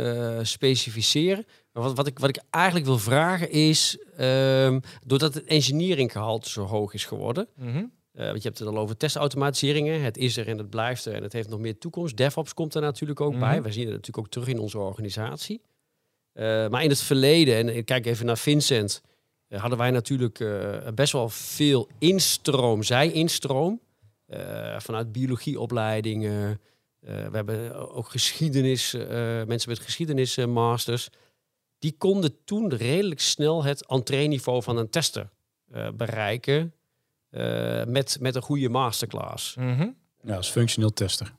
specificeren. 0.42 1.46
Maar 1.72 1.82
wat, 1.82 1.96
wat, 1.96 2.06
ik, 2.06 2.18
wat 2.18 2.28
ik 2.28 2.42
eigenlijk 2.50 2.86
wil 2.86 2.98
vragen 2.98 3.50
is, 3.50 3.98
ehm, 4.16 4.80
doordat 5.04 5.34
het 5.34 5.44
engineeringgehalte 5.44 6.50
zo 6.50 6.64
hoog 6.64 6.94
is 6.94 7.04
geworden, 7.04 7.48
Mhm. 7.54 7.84
Uh, 8.16 8.24
want 8.26 8.42
je 8.42 8.48
hebt 8.48 8.58
het 8.58 8.68
al 8.68 8.78
over 8.78 8.96
testautomatiseringen. 8.96 10.00
Het 10.02 10.16
is 10.16 10.36
er 10.36 10.48
en 10.48 10.58
het 10.58 10.70
blijft 10.70 11.04
er 11.04 11.14
en 11.14 11.22
het 11.22 11.32
heeft 11.32 11.48
nog 11.48 11.60
meer 11.60 11.78
toekomst. 11.78 12.16
DevOps 12.16 12.54
komt 12.54 12.74
er 12.74 12.80
natuurlijk 12.80 13.20
ook 13.20 13.30
Mhm. 13.32 13.40
bij. 13.40 13.62
We 13.62 13.72
zien 13.72 13.84
het 13.84 13.92
natuurlijk 13.92 14.26
ook 14.26 14.32
terug 14.32 14.48
in 14.48 14.58
onze 14.58 14.78
organisatie. 14.78 15.60
Uh, 16.34 16.68
maar 16.68 16.82
in 16.82 16.88
het 16.88 17.02
verleden, 17.02 17.56
en 17.56 17.76
ik 17.76 17.84
kijk 17.84 18.06
even 18.06 18.26
naar 18.26 18.38
Vincent, 18.38 19.02
uh, 19.48 19.60
hadden 19.60 19.78
wij 19.78 19.90
natuurlijk 19.90 20.44
best 20.94 21.12
wel 21.12 21.28
veel 21.28 21.88
instroom, 21.98 22.82
zij-instroom. 22.82 23.80
Vanuit 24.78 25.12
biologieopleidingen. 25.12 26.60
We 27.00 27.28
hebben 27.32 27.90
ook 27.94 28.08
geschiedenis, 28.08 28.92
mensen 29.46 29.68
met 29.70 29.78
geschiedenismasters. 29.78 31.08
die 31.78 31.94
konden 31.98 32.44
toen 32.44 32.74
redelijk 32.74 33.20
snel 33.20 33.64
het 33.64 33.86
entreeniveau 33.86 34.62
van 34.62 34.76
een 34.76 34.90
tester 34.90 35.28
eh, 35.72 35.88
bereiken 35.90 36.60
eh, 36.60 36.85
met, 37.88 38.16
met 38.20 38.34
een 38.34 38.42
goede 38.42 38.68
masterclass. 38.68 39.54
Mhm. 39.54 39.88
Ja, 40.22 40.36
als 40.36 40.48
functioneel 40.50 40.92
tester. 40.92 41.34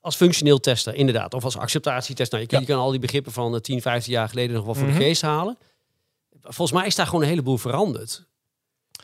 Als 0.00 0.16
functioneel 0.16 0.60
tester, 0.60 0.94
inderdaad. 0.94 1.34
Of 1.34 1.44
als 1.44 1.56
acceptatietester. 1.56 2.38
Nou, 2.38 2.42
je, 2.42 2.48
kan, 2.48 2.60
Ja. 2.60 2.66
je 2.66 2.72
kan 2.72 2.82
al 2.84 2.90
die 2.90 3.00
begrippen 3.00 3.32
van 3.32 3.54
eh, 3.54 3.60
10, 3.60 3.80
15 3.82 4.12
jaar 4.12 4.28
geleden 4.28 4.54
nog 4.56 4.64
wel 4.64 4.74
voor 4.74 4.86
Mhm. 4.88 4.98
de 4.98 5.04
geest 5.04 5.22
halen. 5.22 5.58
Volgens 6.40 6.72
mij 6.78 6.86
is 6.86 6.94
daar 6.94 7.06
gewoon 7.06 7.22
een 7.22 7.28
heleboel 7.28 7.56
veranderd. 7.58 8.26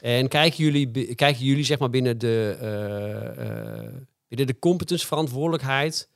En 0.00 0.28
kijken 0.28 0.64
jullie, 0.64 1.14
kijken 1.14 1.44
jullie 1.44 1.64
zeg 1.64 1.78
maar 1.78 1.90
binnen 1.90 2.18
de, 2.18 2.56
eh, 2.60 3.84
eh, 3.86 3.92
binnen 4.28 4.46
de 4.46 4.58
competence 4.58 5.06
verantwoordelijkheid 5.06 6.08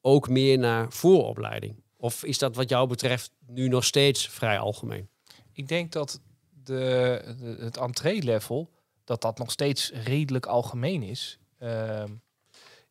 ook 0.00 0.28
meer 0.28 0.58
naar 0.58 0.92
vooropleiding? 0.92 1.82
Of 1.96 2.24
is 2.24 2.38
dat 2.38 2.56
wat 2.56 2.68
jou 2.68 2.88
betreft 2.88 3.30
nu 3.46 3.68
nog 3.68 3.84
steeds 3.84 4.28
vrij 4.28 4.58
algemeen? 4.58 5.08
Ik 5.52 5.68
denk 5.68 5.92
dat 5.92 6.20
de, 6.64 7.22
de- 7.38 7.56
het 7.64 7.76
entree-level, 7.76 8.70
dat 9.06 9.22
dat 9.22 9.38
nog 9.38 9.50
steeds 9.50 9.90
redelijk 9.90 10.46
algemeen 10.46 11.02
is. 11.02 11.38
Ehm, 11.58 12.12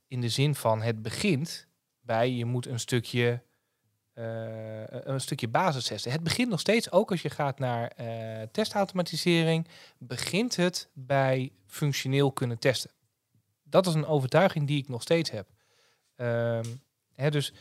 in 0.07 0.21
de 0.21 0.29
zin 0.29 0.55
van 0.55 0.81
het 0.81 1.01
begint 1.01 1.67
bij 2.01 2.31
je 2.31 2.45
moet 2.45 2.65
een 2.65 2.79
stukje, 2.79 3.41
eh, 4.13 4.83
een 4.87 5.21
stukje 5.21 5.47
basis 5.47 5.85
testen. 5.85 6.11
Het 6.11 6.23
begint 6.23 6.49
nog 6.49 6.59
steeds, 6.59 6.91
ook 6.91 7.11
als 7.11 7.21
je 7.21 7.29
gaat 7.29 7.59
naar 7.59 7.87
eh, 7.87 8.47
testautomatisering, 8.51 9.67
begint 9.97 10.55
het 10.55 10.89
bij 10.93 11.51
functioneel 11.67 12.31
kunnen 12.31 12.59
testen. 12.59 12.91
Dat 13.63 13.87
is 13.87 13.93
een 13.93 14.05
overtuiging 14.05 14.67
die 14.67 14.77
ik 14.77 14.87
nog 14.87 15.01
steeds 15.01 15.31
heb. 15.31 15.47
Ehm, 16.15 16.65
hè, 17.15 17.29
dus 17.31 17.53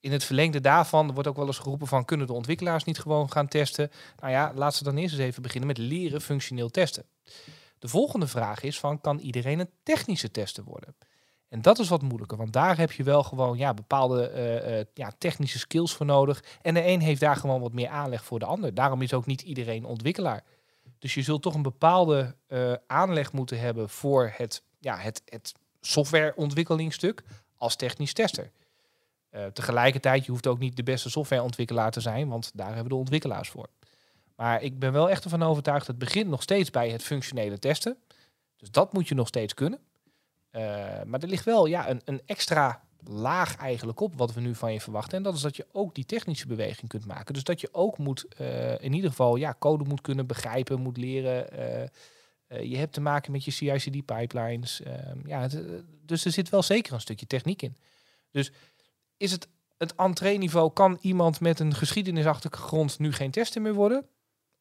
in 0.00 0.12
het 0.12 0.24
verlengde 0.24 0.60
daarvan 0.60 1.12
wordt 1.12 1.28
ook 1.28 1.36
wel 1.36 1.46
eens 1.46 1.58
geroepen 1.58 1.86
van 1.86 2.04
kunnen 2.04 2.26
de 2.26 2.32
ontwikkelaars 2.32 2.84
niet 2.84 2.98
gewoon 2.98 3.32
gaan 3.32 3.48
testen? 3.48 3.90
Nou 4.20 4.32
ja, 4.32 4.52
laat 4.54 4.74
ze 4.74 4.84
dan 4.84 4.96
eerst 4.96 5.14
eens 5.14 5.22
even 5.22 5.42
beginnen 5.42 5.68
met 5.68 5.78
leren 5.78 6.20
functioneel 6.20 6.68
testen. 6.70 7.04
De 7.82 7.88
volgende 7.88 8.26
vraag 8.26 8.62
is 8.62 8.80
van 8.80 9.00
kan 9.00 9.18
iedereen 9.18 9.58
een 9.58 9.70
technische 9.82 10.30
tester 10.30 10.64
worden? 10.64 10.94
En 11.48 11.62
dat 11.62 11.78
is 11.78 11.88
wat 11.88 12.02
moeilijker, 12.02 12.36
want 12.36 12.52
daar 12.52 12.78
heb 12.78 12.92
je 12.92 13.02
wel 13.02 13.22
gewoon 13.22 13.58
ja, 13.58 13.74
bepaalde 13.74 14.28
eh, 14.28 14.78
eh, 14.80 14.86
ja, 14.94 15.12
technische 15.18 15.58
skills 15.58 15.94
voor 15.94 16.06
nodig. 16.06 16.44
En 16.60 16.74
de 16.74 16.86
een 16.86 17.00
heeft 17.00 17.20
daar 17.20 17.36
gewoon 17.36 17.60
wat 17.60 17.72
meer 17.72 17.88
aanleg 17.88 18.24
voor 18.24 18.38
de 18.38 18.44
ander. 18.44 18.74
Daarom 18.74 19.02
is 19.02 19.12
ook 19.12 19.26
niet 19.26 19.42
iedereen 19.42 19.84
ontwikkelaar. 19.84 20.44
Dus 20.98 21.14
je 21.14 21.22
zult 21.22 21.42
toch 21.42 21.54
een 21.54 21.62
bepaalde 21.62 22.34
eh, 22.46 22.72
aanleg 22.86 23.32
moeten 23.32 23.60
hebben 23.60 23.88
voor 23.88 24.32
het, 24.36 24.62
ja, 24.78 24.96
het, 24.96 25.22
het 25.24 25.52
softwareontwikkelingsstuk 25.80 27.22
als 27.56 27.76
technisch 27.76 28.12
tester. 28.12 28.50
Tegelijkertijd, 29.52 30.24
je 30.24 30.30
hoeft 30.30 30.46
ook 30.46 30.58
niet 30.58 30.76
de 30.76 30.82
beste 30.82 31.10
softwareontwikkelaar 31.10 31.90
te 31.90 32.00
zijn, 32.00 32.28
want 32.28 32.50
daar 32.54 32.74
hebben 32.74 32.88
de 32.88 32.94
ontwikkelaars 32.94 33.48
voor. 33.48 33.68
Maar 34.42 34.62
ik 34.62 34.78
ben 34.78 34.92
wel 34.92 35.10
echt 35.10 35.24
ervan 35.24 35.42
overtuigd, 35.42 35.86
het 35.86 35.98
begint 35.98 36.28
nog 36.28 36.42
steeds 36.42 36.70
bij 36.70 36.90
het 36.90 37.02
functionele 37.02 37.58
testen. 37.58 37.96
Dus 38.56 38.70
dat 38.70 38.92
moet 38.92 39.08
je 39.08 39.14
nog 39.14 39.28
steeds 39.28 39.54
kunnen. 39.54 39.78
Eh, 40.50 40.62
maar 41.06 41.20
er 41.20 41.28
ligt 41.28 41.44
wel 41.44 41.66
ja, 41.66 41.90
een, 41.90 42.00
een 42.04 42.22
extra 42.26 42.82
laag 43.04 43.56
eigenlijk 43.56 44.00
op 44.00 44.14
wat 44.16 44.34
we 44.34 44.40
nu 44.40 44.54
van 44.54 44.72
je 44.72 44.80
verwachten. 44.80 45.16
En 45.16 45.22
dat 45.22 45.34
is 45.34 45.40
dat 45.40 45.56
je 45.56 45.66
ook 45.72 45.94
die 45.94 46.04
technische 46.04 46.46
beweging 46.46 46.88
kunt 46.88 47.06
maken. 47.06 47.34
Dus 47.34 47.44
dat 47.44 47.60
je 47.60 47.68
ook 47.72 47.98
moet, 47.98 48.26
eh, 48.36 48.80
in 48.80 48.92
ieder 48.92 49.10
geval, 49.10 49.36
ja, 49.36 49.56
code 49.58 49.84
moet 49.84 50.00
kunnen 50.00 50.26
begrijpen, 50.26 50.80
moet 50.80 50.96
leren. 50.96 51.50
eh, 51.52 52.62
je 52.62 52.76
hebt 52.76 52.92
te 52.92 53.00
maken 53.00 53.32
met 53.32 53.44
je 53.44 53.50
CI/CD 53.50 54.04
pipelines. 54.04 54.82
ehm, 54.82 55.26
ja, 55.26 55.48
dus 56.06 56.24
er 56.24 56.32
zit 56.32 56.48
wel 56.48 56.62
zeker 56.62 56.92
een 56.92 57.00
stukje 57.00 57.26
techniek 57.26 57.62
in. 57.62 57.76
Dus 58.30 58.52
is 59.16 59.32
het 59.32 59.48
het 59.78 59.94
entree-niveau? 59.94 60.72
Kan 60.72 60.98
iemand 61.00 61.40
met 61.40 61.60
een 61.60 61.74
geschiedenisachtergrond 61.74 62.98
nu 62.98 63.12
geen 63.12 63.30
tester 63.30 63.62
meer 63.62 63.74
worden? 63.74 64.06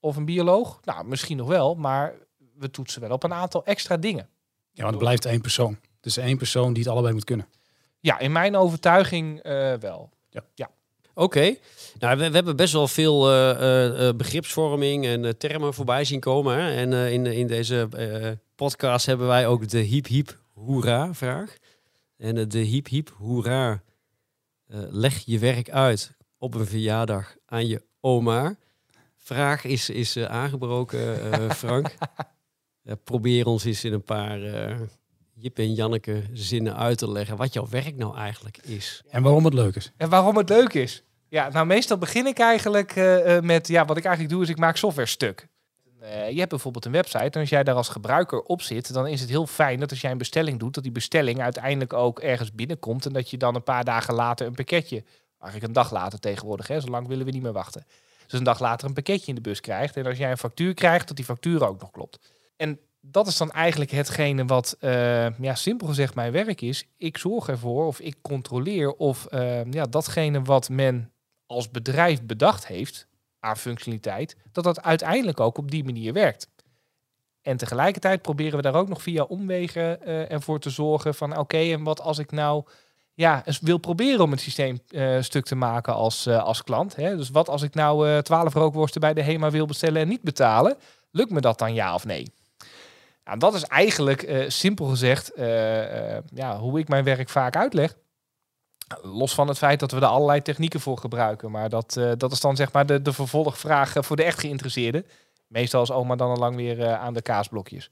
Of 0.02 0.16
een 0.16 0.26
bioloog? 0.26 0.80
Nou, 0.84 1.06
misschien 1.06 1.38
nog 1.38 1.48
wel, 1.48 1.76
maar 1.76 2.14
we 2.58 2.72
toetsen 2.72 3.02
wel 3.02 3.12
op 3.12 3.24
een 3.24 3.34
aantal 3.34 3.66
extra 3.66 3.98
dingen. 3.98 4.30
Ja, 4.72 4.82
want 4.82 4.96
het 4.96 5.04
blijft 5.04 5.26
één 5.26 5.42
persoon. 5.42 5.80
Is 6.02 6.18
één 6.18 6.38
persoon 6.38 6.74
die 6.74 6.84
het 6.84 6.92
allebei 6.92 7.14
moet 7.14 7.24
kunnen. 7.24 7.48
Ja, 8.00 8.20
in 8.20 8.32
mijn 8.32 8.56
overtuiging 8.56 9.40
eh, 9.40 9.74
wel. 9.74 10.10
Oké, 11.14 11.56
nou, 12.00 12.18
we, 12.18 12.30
we 12.30 12.36
hebben 12.36 12.56
best 12.56 12.74
wel 12.74 12.88
veel 12.88 13.30
eh, 13.30 13.50
eh, 13.52 14.08
eh, 14.08 14.16
begripsvorming 14.16 15.06
en 15.06 15.38
termen 15.38 15.74
voorbij 15.74 16.06
zien 16.06 16.20
komen. 16.20 16.56
Hè? 16.56 16.76
En 16.76 16.94
eh, 16.94 17.14
in, 17.14 17.26
in 17.26 17.48
deze 17.48 17.88
eh, 17.92 18.32
podcast 18.56 19.06
hebben 19.06 19.28
wij 19.28 19.48
ook 19.48 19.68
de 19.68 19.80
hiep 19.80 20.08
hiep 20.08 20.40
hoera 20.54 21.14
vraag. 21.14 21.56
En 22.18 22.50
de 22.50 22.60
hiep 22.60 22.88
hiep 22.88 23.14
hoera, 23.18 23.84
eh, 24.68 24.80
leg 24.90 25.26
je 25.26 25.40
werk 25.40 25.70
uit 25.70 26.12
op 26.38 26.54
een 26.54 26.66
verjaardag 26.66 27.36
aan 27.46 27.68
je 27.68 27.82
oma. 28.00 28.56
Vraag 29.32 29.64
is, 29.64 29.90
is 29.90 30.16
eh, 30.16 30.26
aangebroken, 30.26 31.32
eh, 31.32 31.50
Frank. 31.50 31.94
Eh, 32.84 32.96
probeer 33.04 33.46
ons 33.46 33.64
eens 33.64 33.84
in 33.84 33.94
een 33.94 34.04
paar 34.04 34.44
eh 34.44 34.80
Jip 35.42 35.58
en 35.58 35.74
Janneke 35.74 36.24
zinnen 36.34 36.78
uit 36.78 36.98
te 36.98 37.12
leggen 37.12 37.38
wat 37.38 37.54
jouw 37.54 37.68
werk 37.70 37.96
nou 37.96 38.18
eigenlijk 38.18 38.58
is. 38.58 39.04
En 39.10 39.24
waarom 39.24 39.46
het 39.46 39.54
leuk 39.54 39.76
is. 39.76 39.92
En 39.98 40.10
waarom 40.10 40.38
het 40.38 40.50
leuk 40.50 40.74
is? 40.74 41.04
Ja, 41.28 41.50
nou 41.50 41.66
meestal 41.66 41.98
begin 41.98 42.26
ik 42.26 42.40
eigenlijk 42.40 42.96
eh, 42.96 43.36
eh, 43.36 43.44
met, 43.44 43.68
ja, 43.68 43.86
wat 43.86 43.98
ik 43.98 44.06
eigenlijk 44.06 44.34
doe 44.34 44.44
is 44.44 44.50
ik 44.50 44.58
maak 44.58 44.78
software 44.78 45.08
stuk. 45.08 45.48
Eh, 46.00 46.30
je 46.30 46.38
hebt 46.38 46.50
bijvoorbeeld 46.50 46.86
een 46.86 46.92
website 46.92 47.18
en 47.18 47.40
als 47.40 47.50
jij 47.50 47.64
daar 47.64 47.76
als 47.76 47.90
gebruiker 47.90 48.42
op 48.42 48.62
zit, 48.62 48.94
dan 48.94 49.08
is 49.08 49.22
het 49.22 49.30
heel 49.30 49.48
fijn 49.48 49.80
dat 49.80 49.90
als 49.90 50.02
jij 50.02 50.12
een 50.12 50.18
bestelling 50.18 50.60
doet, 50.60 50.74
dat 50.74 50.84
die 50.84 50.92
bestelling 50.92 51.42
uiteindelijk 51.42 51.94
ook 51.94 52.20
ergens 52.20 52.54
binnenkomt 52.54 53.06
en 53.06 53.14
dat 53.14 53.30
je 53.30 53.38
dan 53.38 53.56
een 53.56 53.64
paar 53.64 53.84
dagen 53.84 54.14
later 54.14 54.48
een 54.48 54.56
pakketje, 54.56 55.04
eigenlijk 55.40 55.64
een 55.68 55.82
dag 55.82 55.92
later 55.92 56.20
tegenwoordig, 56.20 56.68
hè, 56.68 56.80
zo 56.80 56.88
lang 56.88 57.08
willen 57.08 57.26
we 57.26 57.32
niet 57.32 57.42
meer 57.42 57.52
wachten. 57.52 57.86
Dus 58.32 58.40
een 58.40 58.46
dag 58.46 58.60
later 58.60 58.88
een 58.88 58.94
pakketje 58.94 59.28
in 59.28 59.36
de 59.36 59.42
bus 59.42 59.60
krijgt 59.60 59.98
en 59.98 60.06
als 60.06 60.18
jij 60.18 60.32
een 60.32 60.38
factuur 60.38 60.74
krijgt, 60.74 61.08
dat 61.08 61.16
die 61.16 61.26
factuur 61.26 61.68
ook 61.68 61.80
nog 61.80 61.92
klopt. 61.92 62.20
En 62.56 62.80
dat 63.02 63.28
is 63.28 63.38
dan 63.38 63.52
eigenlijk 63.52 63.92
hetgene 63.92 64.46
wat, 64.46 64.76
eh, 64.80 65.40
ja, 65.40 65.56
simpel 65.56 65.88
gezegd 65.88 66.16
mijn 66.16 66.32
werk 66.32 66.62
is. 66.62 66.86
Ik 66.98 67.18
zorg 67.18 67.48
ervoor 67.48 67.86
of 67.86 68.00
ik 68.00 68.16
controleer 68.22 68.94
of 68.94 69.26
eh, 69.26 69.72
ja, 69.72 69.86
datgene 69.86 70.42
wat 70.42 70.70
men 70.70 71.12
als 71.46 71.70
bedrijf 71.70 72.24
bedacht 72.24 72.68
heeft 72.68 73.08
aan 73.40 73.58
functionaliteit, 73.58 74.36
dat 74.52 74.64
dat 74.64 74.82
uiteindelijk 74.82 75.40
ook 75.40 75.58
op 75.58 75.72
die 75.72 75.84
manier 75.84 76.14
werkt. 76.14 76.50
En 77.42 77.58
tegelijkertijd 77.58 78.22
proberen 78.22 78.56
we 78.56 78.62
daar 78.62 78.76
ook 78.76 78.90
nog 78.90 79.02
via 79.02 79.24
omwegen 79.24 80.02
eh, 80.02 80.32
ervoor 80.32 80.60
te 80.60 80.70
zorgen 80.70 81.16
van 81.16 81.38
oké, 81.38 81.58
en 81.58 81.84
wat 81.84 82.02
als 82.02 82.18
ik 82.18 82.32
nou 82.32 82.64
ja, 83.14 83.44
wil 83.62 83.78
proberen 83.78 84.22
om 84.22 84.32
het 84.32 84.40
systeem 84.40 84.80
eh, 84.88 85.22
stuk 85.22 85.46
te 85.46 85.56
maken 85.56 85.94
als, 85.94 86.26
eh, 86.26 86.44
als 86.44 86.64
klant. 86.64 86.96
Hè? 86.96 87.18
Dus 87.18 87.30
wat 87.30 87.50
als 87.50 87.62
ik 87.62 87.74
nou 87.74 88.10
eh 88.10 88.18
12 88.18 88.54
rookworsten 88.54 89.02
bij 89.02 89.14
de 89.14 89.22
HEMA 89.22 89.52
wil 89.52 89.66
bestellen 89.66 90.02
en 90.02 90.08
niet 90.08 90.22
betalen, 90.22 90.78
lukt 91.12 91.32
me 91.32 91.42
dat 91.42 91.60
dan 91.60 91.74
ja 91.74 91.94
of 91.94 92.06
nee? 92.06 92.34
Nou, 93.24 93.38
dat 93.38 93.54
is 93.54 93.64
eigenlijk 93.64 94.46
simpel 94.48 94.86
gezegd 94.86 95.32
ja, 96.34 96.58
hoe 96.60 96.80
ik 96.80 96.88
mijn 96.88 97.04
werk 97.04 97.30
vaak 97.30 97.56
uitleg. 97.56 97.96
Los 99.02 99.34
van 99.34 99.48
het 99.48 99.58
feit 99.58 99.80
dat 99.80 99.92
we 99.92 99.98
er 99.98 100.06
allerlei 100.06 100.42
technieken 100.42 100.80
voor 100.80 100.98
gebruiken. 100.98 101.52
Maar 101.52 101.70
dat, 101.70 102.00
dat 102.18 102.32
is 102.32 102.40
dan 102.40 102.56
zeg 102.56 102.72
maar 102.72 102.86
de, 102.86 103.02
de 103.02 103.14
vervolgvraag 103.14 103.94
voor 104.00 104.16
de 104.16 104.24
echt 104.24 104.40
geïnteresseerden. 104.40 105.06
Meestal 105.48 105.82
is 105.82 105.92
oma 105.92 106.16
dan 106.16 106.30
al 106.30 106.38
lang 106.38 106.56
weer 106.56 106.96
aan 106.96 107.14
de 107.14 107.22
kaasblokjes. 107.22 107.90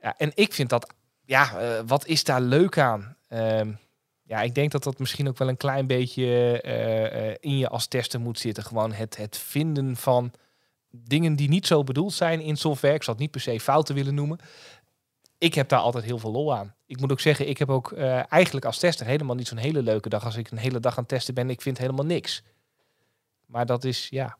Ja, 0.00 0.14
en 0.16 0.32
ik 0.34 0.52
vind 0.52 0.68
dat, 0.68 0.94
ja, 1.24 1.50
wat 1.86 2.06
is 2.06 2.24
daar 2.24 2.40
leuk 2.40 2.78
aan? 2.78 3.16
Ehm, 3.28 3.72
ja, 4.26 4.42
ik 4.42 4.54
denk 4.54 4.70
dat 4.70 4.82
dat 4.82 4.98
misschien 4.98 5.28
ook 5.28 5.38
wel 5.38 5.48
een 5.48 5.56
klein 5.56 5.86
beetje 5.86 6.60
eh, 6.60 7.30
eh, 7.30 7.36
in 7.40 7.58
je 7.58 7.68
als 7.68 7.86
tester 7.86 8.20
moet 8.20 8.38
zitten. 8.38 8.64
Gewoon 8.64 8.92
het, 8.92 9.16
het 9.16 9.36
vinden 9.36 9.96
van 9.96 10.32
dingen 10.90 11.36
die 11.36 11.48
niet 11.48 11.66
zo 11.66 11.84
bedoeld 11.84 12.12
zijn 12.12 12.40
in 12.40 12.56
software. 12.56 12.94
Ik 12.94 13.02
zal 13.02 13.12
het 13.12 13.22
niet 13.22 13.30
per 13.30 13.40
se 13.40 13.60
fouten 13.60 13.94
willen 13.94 14.14
noemen. 14.14 14.38
Ik 15.38 15.54
heb 15.54 15.68
daar 15.68 15.80
altijd 15.80 16.04
heel 16.04 16.18
veel 16.18 16.30
lol 16.30 16.54
aan. 16.54 16.74
Ik 16.86 17.00
moet 17.00 17.12
ook 17.12 17.20
zeggen, 17.20 17.48
ik 17.48 17.58
heb 17.58 17.70
ook 17.70 17.92
eh, 17.92 18.32
eigenlijk 18.32 18.64
als 18.64 18.78
tester 18.78 19.06
helemaal 19.06 19.36
niet 19.36 19.48
zo'n 19.48 19.58
hele 19.58 19.82
leuke 19.82 20.08
dag. 20.08 20.24
Als 20.24 20.36
ik 20.36 20.50
een 20.50 20.58
hele 20.58 20.80
dag 20.80 20.92
aan 20.92 21.02
het 21.02 21.08
testen 21.08 21.34
ben, 21.34 21.50
ik 21.50 21.62
vind 21.62 21.78
helemaal 21.78 22.04
niks. 22.04 22.42
Maar 23.46 23.66
dat 23.66 23.84
is, 23.84 24.08
ja, 24.08 24.38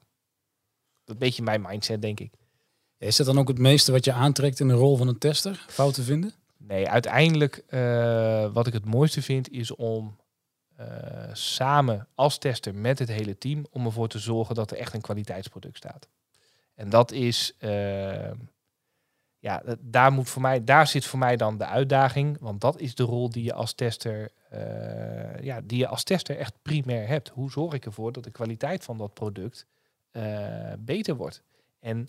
een 1.04 1.18
beetje 1.18 1.42
mijn 1.42 1.60
mindset, 1.60 2.02
denk 2.02 2.20
ik. 2.20 2.32
Is 2.98 3.16
dat 3.16 3.26
dan 3.26 3.38
ook 3.38 3.48
het 3.48 3.58
meeste 3.58 3.92
wat 3.92 4.04
je 4.04 4.12
aantrekt 4.12 4.60
in 4.60 4.68
de 4.68 4.74
rol 4.74 4.96
van 4.96 5.08
een 5.08 5.18
tester? 5.18 5.64
Fouten 5.68 6.04
vinden? 6.04 6.34
Nee, 6.66 6.88
uiteindelijk 6.88 7.56
eh, 7.56 8.52
wat 8.52 8.66
ik 8.66 8.72
het 8.72 8.84
mooiste 8.84 9.22
vind 9.22 9.50
is 9.50 9.74
om 9.74 10.16
eh, 10.76 11.30
samen 11.32 12.08
als 12.14 12.38
tester 12.38 12.74
met 12.74 12.98
het 12.98 13.08
hele 13.08 13.38
team 13.38 13.66
om 13.70 13.84
ervoor 13.84 14.08
te 14.08 14.18
zorgen 14.18 14.54
dat 14.54 14.70
er 14.70 14.76
echt 14.76 14.94
een 14.94 15.00
kwaliteitsproduct 15.00 15.76
staat. 15.76 16.08
En 16.74 16.90
dat 16.90 17.12
is, 17.12 17.54
eh, 17.58 18.30
ja, 19.38 19.62
daar, 19.80 20.12
moet 20.12 20.28
voor 20.28 20.42
mij, 20.42 20.64
daar 20.64 20.86
zit 20.86 21.04
voor 21.04 21.18
mij 21.18 21.36
dan 21.36 21.58
de 21.58 21.66
uitdaging, 21.66 22.36
want 22.40 22.60
dat 22.60 22.80
is 22.80 22.94
de 22.94 23.02
rol 23.02 23.30
die 23.30 23.44
je 23.44 23.52
als 23.52 23.74
tester, 23.74 24.30
eh, 24.50 25.42
ja, 25.42 25.60
die 25.60 25.78
je 25.78 25.86
als 25.86 26.04
tester 26.04 26.38
echt 26.38 26.54
primair 26.62 27.08
hebt. 27.08 27.28
Hoe 27.28 27.50
zorg 27.50 27.72
ik 27.72 27.84
ervoor 27.84 28.12
dat 28.12 28.24
de 28.24 28.30
kwaliteit 28.30 28.84
van 28.84 28.98
dat 28.98 29.14
product 29.14 29.66
beter 30.78 31.16
wordt? 31.16 31.42
En 31.80 32.08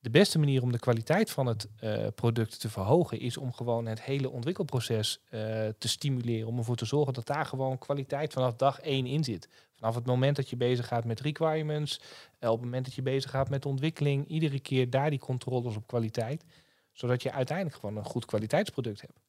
de 0.00 0.10
beste 0.10 0.38
manier 0.38 0.62
om 0.62 0.72
de 0.72 0.78
kwaliteit 0.78 1.30
van 1.30 1.46
het 1.46 1.68
eh, 1.76 2.06
product 2.14 2.60
te 2.60 2.68
verhogen 2.68 3.20
is 3.20 3.36
om 3.36 3.52
gewoon 3.52 3.86
het 3.86 4.02
hele 4.02 4.30
ontwikkelproces 4.30 5.20
eh, 5.24 5.40
te 5.78 5.88
stimuleren. 5.88 6.48
Om 6.48 6.58
ervoor 6.58 6.76
te 6.76 6.84
zorgen 6.84 7.14
dat 7.14 7.26
daar 7.26 7.46
gewoon 7.46 7.78
kwaliteit 7.78 8.32
vanaf 8.32 8.54
dag 8.54 8.80
één 8.80 9.06
in 9.06 9.24
zit. 9.24 9.48
Vanaf 9.76 9.94
het 9.94 10.06
moment 10.06 10.36
dat 10.36 10.50
je 10.50 10.56
bezig 10.56 10.86
gaat 10.86 11.04
met 11.04 11.20
requirements, 11.20 12.00
uh, 12.40 12.48
op 12.50 12.56
het 12.56 12.64
moment 12.64 12.84
dat 12.84 12.94
je 12.94 13.02
bezig 13.02 13.30
gaat 13.30 13.48
met 13.48 13.66
ontwikkeling, 13.66 14.28
iedere 14.28 14.60
keer 14.60 14.90
daar 14.90 15.10
die 15.10 15.18
controles 15.18 15.76
op 15.76 15.86
kwaliteit. 15.86 16.44
Zodat 16.92 17.22
je 17.22 17.32
uiteindelijk 17.32 17.76
gewoon 17.76 17.96
een 17.96 18.04
goed 18.04 18.24
kwaliteitsproduct 18.24 19.00
hebt. 19.00 19.20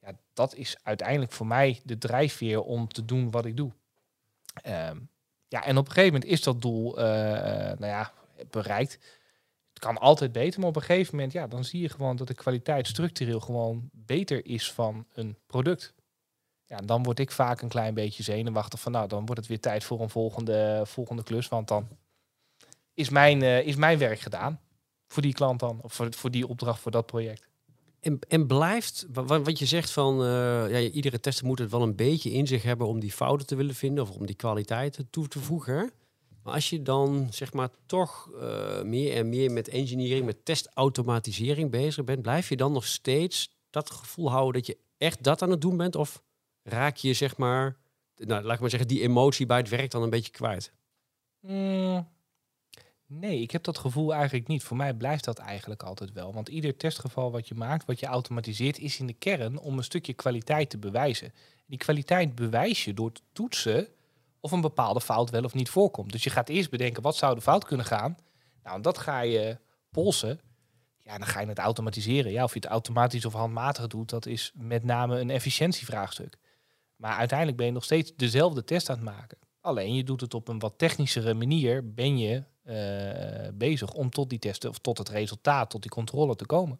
Ja, 0.00 0.18
dat 0.32 0.54
is 0.54 0.76
uiteindelijk 0.82 1.32
voor 1.32 1.46
mij 1.46 1.80
de 1.84 1.98
drijfveer 1.98 2.62
om 2.62 2.88
te 2.88 3.04
doen 3.04 3.30
wat 3.30 3.44
ik 3.44 3.56
doe. 3.56 3.72
Ehm, 4.62 4.98
ja, 5.48 5.64
en 5.64 5.76
op 5.76 5.86
een 5.86 5.92
gegeven 5.92 6.12
moment 6.12 6.30
is 6.30 6.42
dat 6.42 6.62
doel 6.62 6.94
nou 6.94 7.86
ja, 7.86 8.12
bereikt 8.50 8.98
kan 9.84 9.98
altijd 9.98 10.32
beter, 10.32 10.60
maar 10.60 10.68
op 10.68 10.76
een 10.76 10.82
gegeven 10.82 11.14
moment, 11.14 11.32
ja, 11.32 11.46
dan 11.46 11.64
zie 11.64 11.80
je 11.80 11.88
gewoon 11.88 12.16
dat 12.16 12.26
de 12.26 12.34
kwaliteit 12.34 12.86
structureel 12.86 13.40
gewoon 13.40 13.90
beter 13.92 14.46
is 14.46 14.72
van 14.72 15.06
een 15.12 15.36
product. 15.46 15.94
Ja, 16.64 16.76
dan 16.76 17.02
word 17.02 17.18
ik 17.18 17.30
vaak 17.30 17.60
een 17.60 17.68
klein 17.68 17.94
beetje 17.94 18.22
zenuwachtig 18.22 18.80
van, 18.80 18.92
nou, 18.92 19.08
dan 19.08 19.26
wordt 19.26 19.40
het 19.40 19.46
weer 19.46 19.60
tijd 19.60 19.84
voor 19.84 20.00
een 20.00 20.10
volgende, 20.10 20.82
volgende 20.86 21.22
klus, 21.22 21.48
want 21.48 21.68
dan 21.68 21.88
is 22.94 23.08
mijn, 23.08 23.42
uh, 23.42 23.66
is 23.66 23.76
mijn 23.76 23.98
werk 23.98 24.20
gedaan 24.20 24.60
voor 25.08 25.22
die 25.22 25.34
klant 25.34 25.60
dan, 25.60 25.78
of 25.82 25.92
voor, 25.92 26.12
voor 26.12 26.30
die 26.30 26.48
opdracht, 26.48 26.80
voor 26.80 26.90
dat 26.90 27.06
project. 27.06 27.48
En, 28.00 28.18
en 28.28 28.46
blijft, 28.46 29.06
wat 29.26 29.58
je 29.58 29.66
zegt 29.66 29.90
van, 29.90 30.20
uh, 30.20 30.26
ja, 30.70 30.78
iedere 30.78 31.20
tester 31.20 31.46
moet 31.46 31.58
het 31.58 31.70
wel 31.70 31.82
een 31.82 31.96
beetje 31.96 32.32
in 32.32 32.46
zich 32.46 32.62
hebben 32.62 32.86
om 32.86 33.00
die 33.00 33.12
fouten 33.12 33.46
te 33.46 33.56
willen 33.56 33.74
vinden 33.74 34.04
of 34.04 34.10
om 34.10 34.26
die 34.26 34.36
kwaliteit 34.36 35.04
toe 35.10 35.28
te 35.28 35.40
voegen. 35.40 35.92
Maar 36.44 36.54
als 36.54 36.70
je 36.70 36.82
dan 36.82 37.26
zeg 37.30 37.52
maar 37.52 37.68
toch 37.86 38.30
uh, 38.34 38.82
meer 38.82 39.14
en 39.16 39.28
meer 39.28 39.50
met 39.50 39.68
engineering, 39.68 40.26
met 40.26 40.44
testautomatisering 40.44 41.70
bezig 41.70 42.04
bent, 42.04 42.22
blijf 42.22 42.48
je 42.48 42.56
dan 42.56 42.72
nog 42.72 42.86
steeds 42.86 43.56
dat 43.70 43.90
gevoel 43.90 44.30
houden 44.30 44.52
dat 44.52 44.66
je 44.66 44.78
echt 44.98 45.22
dat 45.22 45.42
aan 45.42 45.50
het 45.50 45.60
doen 45.60 45.76
bent? 45.76 45.96
Of 45.96 46.22
raak 46.62 46.96
je 46.96 47.12
zeg 47.12 47.36
maar, 47.36 47.76
nou, 48.16 48.44
laat 48.44 48.54
ik 48.54 48.60
maar 48.60 48.70
zeggen, 48.70 48.88
die 48.88 49.00
emotie 49.00 49.46
bij 49.46 49.56
het 49.56 49.68
werk 49.68 49.90
dan 49.90 50.02
een 50.02 50.10
beetje 50.10 50.32
kwijt? 50.32 50.72
Mm, 51.40 52.08
nee, 53.06 53.40
ik 53.40 53.50
heb 53.50 53.62
dat 53.64 53.78
gevoel 53.78 54.14
eigenlijk 54.14 54.48
niet. 54.48 54.62
Voor 54.62 54.76
mij 54.76 54.94
blijft 54.94 55.24
dat 55.24 55.38
eigenlijk 55.38 55.82
altijd 55.82 56.12
wel. 56.12 56.32
Want 56.32 56.48
ieder 56.48 56.76
testgeval 56.76 57.30
wat 57.30 57.48
je 57.48 57.54
maakt, 57.54 57.86
wat 57.86 58.00
je 58.00 58.06
automatiseert, 58.06 58.78
is 58.78 58.98
in 58.98 59.06
de 59.06 59.12
kern 59.12 59.58
om 59.58 59.78
een 59.78 59.84
stukje 59.84 60.14
kwaliteit 60.14 60.70
te 60.70 60.78
bewijzen. 60.78 61.32
Die 61.66 61.78
kwaliteit 61.78 62.34
bewijs 62.34 62.84
je 62.84 62.94
door 62.94 63.12
te 63.12 63.22
toetsen 63.32 63.88
of 64.44 64.52
een 64.52 64.60
bepaalde 64.60 65.00
fout 65.00 65.30
wel 65.30 65.44
of 65.44 65.54
niet 65.54 65.68
voorkomt. 65.68 66.12
Dus 66.12 66.24
je 66.24 66.30
gaat 66.30 66.48
eerst 66.48 66.70
bedenken, 66.70 67.02
wat 67.02 67.16
zou 67.16 67.34
de 67.34 67.40
fout 67.40 67.64
kunnen 67.64 67.86
gaan? 67.86 68.16
Nou, 68.62 68.80
dat 68.80 68.98
ga 68.98 69.20
je 69.20 69.58
polsen. 69.90 70.40
Ja, 71.02 71.18
dan 71.18 71.26
ga 71.26 71.40
je 71.40 71.46
het 71.46 71.58
automatiseren. 71.58 72.32
Ja, 72.32 72.44
of 72.44 72.52
je 72.52 72.60
het 72.60 72.68
automatisch 72.68 73.24
of 73.24 73.32
handmatig 73.32 73.86
doet, 73.86 74.10
dat 74.10 74.26
is 74.26 74.52
met 74.54 74.84
name 74.84 75.20
een 75.20 75.30
efficiëntievraagstuk. 75.30 76.38
Maar 76.96 77.16
uiteindelijk 77.16 77.58
ben 77.58 77.66
je 77.66 77.72
nog 77.72 77.84
steeds 77.84 78.12
dezelfde 78.16 78.64
test 78.64 78.90
aan 78.90 78.96
het 78.96 79.04
maken. 79.04 79.38
Alleen 79.60 79.94
je 79.94 80.04
doet 80.04 80.20
het 80.20 80.34
op 80.34 80.48
een 80.48 80.58
wat 80.58 80.78
technischere 80.78 81.34
manier, 81.34 81.94
ben 81.94 82.18
je 82.18 82.42
uh, 82.64 83.48
bezig 83.54 83.92
om 83.92 84.10
tot 84.10 84.30
die 84.30 84.38
testen 84.38 84.70
of 84.70 84.78
tot 84.78 84.98
het 84.98 85.08
resultaat, 85.08 85.70
tot 85.70 85.82
die 85.82 85.90
controle 85.90 86.36
te 86.36 86.46
komen. 86.46 86.78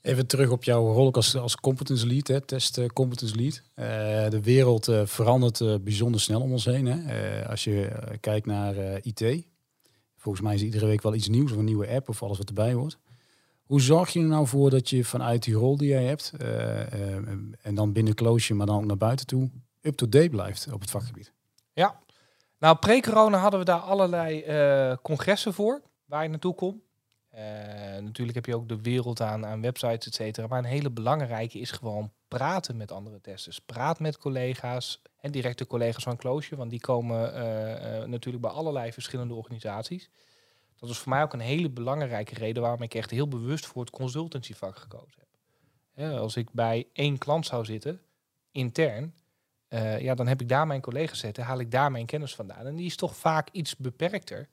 Even 0.00 0.26
terug 0.26 0.50
op 0.50 0.64
jouw 0.64 0.92
rol 0.92 1.12
als, 1.12 1.56
competence 1.56 2.06
lead, 2.06 2.26
hè, 2.28 2.40
test 2.40 2.78
uh, 2.78 2.86
competence 2.86 3.36
lead. 3.36 3.62
Uh, 3.74 4.30
de 4.30 4.42
wereld 4.42 4.88
uh, 4.88 5.06
verandert 5.06 5.84
bijzonder 5.84 6.20
snel 6.20 6.40
om 6.40 6.52
ons 6.52 6.64
heen. 6.64 6.86
Hè. 6.86 7.48
als 7.48 7.64
je 7.64 7.90
kijkt 8.20 8.46
naar 8.46 8.74
IT, 9.02 9.46
volgens 10.16 10.44
mij 10.44 10.54
is 10.54 10.62
iedere 10.62 10.86
week 10.86 11.02
wel 11.02 11.14
iets 11.14 11.28
nieuws 11.28 11.52
of 11.52 11.58
een 11.58 11.64
nieuwe 11.64 11.88
app 11.88 12.08
of 12.08 12.22
alles 12.22 12.38
wat 12.38 12.48
erbij 12.48 12.72
hoort. 12.72 12.98
Hoe 13.64 13.80
zorg 13.80 14.10
je 14.10 14.20
er 14.20 14.26
nou 14.26 14.46
voor 14.46 14.70
dat 14.70 14.90
je 14.90 15.04
vanuit 15.04 15.42
die 15.42 15.54
rol 15.54 15.76
die 15.76 15.88
jij 15.88 16.04
hebt 16.04 16.32
en 17.62 17.74
dan 17.74 17.92
binnen 17.92 18.14
Closure, 18.14 18.54
maar 18.54 18.66
dan 18.66 18.76
ook 18.76 18.84
naar 18.84 18.96
buiten 18.96 19.26
toe, 19.26 19.50
up-to-date 19.80 20.28
blijft 20.28 20.72
op 20.72 20.80
het 20.80 20.90
vakgebied? 20.90 21.32
Ja, 21.72 21.98
nou 22.58 22.76
pre-corona 22.76 23.38
hadden 23.38 23.60
we 23.60 23.66
daar 23.66 23.80
allerlei 23.80 24.44
congressen 25.02 25.54
voor 25.54 25.82
waar 26.04 26.22
je 26.22 26.28
naartoe 26.28 26.54
komt. 26.54 26.87
Uh, 27.38 27.44
natuurlijk 27.98 28.34
heb 28.34 28.46
je 28.46 28.54
ook 28.56 28.68
de 28.68 28.80
wereld 28.80 29.20
aan, 29.20 29.46
aan 29.46 29.60
websites, 29.60 30.06
et 30.06 30.14
cetera. 30.14 30.46
Maar 30.46 30.58
een 30.58 30.64
hele 30.64 30.90
belangrijke 30.90 31.58
is 31.58 31.70
gewoon 31.70 32.12
praten 32.28 32.76
met 32.76 32.92
andere 32.92 33.20
testers. 33.20 33.60
Praat 33.60 34.00
met 34.00 34.18
collega's 34.18 35.02
en 35.20 35.30
directe 35.30 35.66
collega's 35.66 36.02
van 36.02 36.16
Closure. 36.16 36.56
Want 36.56 36.70
die 36.70 36.80
komen 36.80 37.34
uh, 37.34 38.00
uh, 38.00 38.04
natuurlijk 38.04 38.42
bij 38.42 38.52
allerlei 38.52 38.92
verschillende 38.92 39.34
organisaties. 39.34 40.10
Dat 40.76 40.90
is 40.90 40.98
voor 40.98 41.12
mij 41.12 41.22
ook 41.22 41.32
een 41.32 41.40
hele 41.40 41.70
belangrijke 41.70 42.34
reden 42.34 42.62
waarom 42.62 42.82
ik 42.82 42.94
echt 42.94 43.10
heel 43.10 43.28
bewust 43.28 43.66
voor 43.66 43.82
het 43.82 43.90
consultancyvak 43.90 44.76
gekozen 44.76 45.22
heb. 45.94 46.18
als 46.18 46.36
ik 46.36 46.52
bij 46.52 46.86
één 46.92 47.18
klant 47.18 47.46
zou 47.46 47.64
zitten, 47.64 48.00
intern, 48.50 49.14
ja, 49.98 50.14
dan 50.14 50.26
heb 50.26 50.40
ik 50.40 50.48
daar 50.48 50.66
mijn 50.66 50.80
collega's 50.80 51.18
zitten, 51.18 51.44
haal 51.44 51.60
ik 51.60 51.70
daar 51.70 51.90
mijn 51.90 52.06
kennis 52.06 52.34
vandaan. 52.34 52.66
En 52.66 52.76
die 52.76 52.86
is 52.86 52.96
toch 52.96 53.16
vaak 53.16 53.48
iets 53.52 53.76
beperkter 53.76 54.48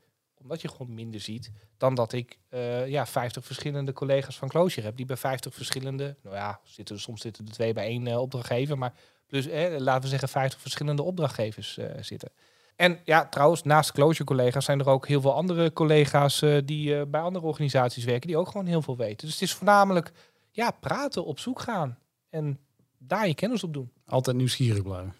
omdat 0.46 0.62
je 0.62 0.70
gewoon 0.70 0.94
minder 0.94 1.20
ziet 1.20 1.52
dan 1.78 1.96
dat 1.96 2.14
ik 2.14 2.38
uh, 2.50 2.88
ja, 2.88 3.06
50 3.06 3.46
verschillende 3.46 3.94
collega's 3.94 4.38
van 4.38 4.48
Closure 4.48 4.86
heb. 4.86 4.98
Die 4.98 5.06
bij 5.06 5.18
50 5.18 5.54
verschillende, 5.54 6.16
nou 6.22 6.36
ja, 6.36 6.60
zitten, 6.64 7.00
soms 7.00 7.22
zitten 7.22 7.46
er 7.46 7.52
twee 7.52 7.74
bij 7.74 7.86
één 7.86 8.06
uh, 8.06 8.20
opdrachtgever. 8.20 8.78
Maar 8.78 8.94
plus, 9.28 9.48
eh, 9.48 9.80
laten 9.80 10.02
we 10.02 10.08
zeggen, 10.08 10.30
50 10.30 10.62
verschillende 10.62 11.04
opdrachtgevers 11.04 11.78
uh, 11.78 11.86
zitten. 12.00 12.32
En 12.76 13.00
ja, 13.04 13.26
trouwens, 13.26 13.64
naast 13.64 13.92
Closure 13.92 14.24
collega's 14.24 14.66
zijn 14.66 14.80
er 14.80 14.90
ook 14.90 15.08
heel 15.08 15.22
veel 15.22 15.34
andere 15.34 15.74
collega's 15.74 16.44
die 16.66 17.06
bij 17.06 17.22
andere 17.22 17.46
organisaties 17.46 18.04
werken, 18.04 18.28
die 18.28 18.38
ook 18.38 18.48
gewoon 18.48 18.66
heel 18.66 18.82
veel 18.82 18.98
weten. 18.98 19.26
Dus 19.26 19.34
het 19.34 19.44
is 19.44 19.54
voornamelijk 19.54 20.12
ja, 20.52 20.72
praten, 20.72 21.26
op 21.26 21.40
zoek 21.40 21.60
gaan 21.62 21.98
en 22.30 22.60
daar 22.98 23.28
je 23.28 23.36
kennis 23.36 23.64
op 23.64 23.74
doen. 23.74 23.92
Altijd 24.06 24.38
nieuwsgierig 24.38 24.84
blijven. 24.84 25.14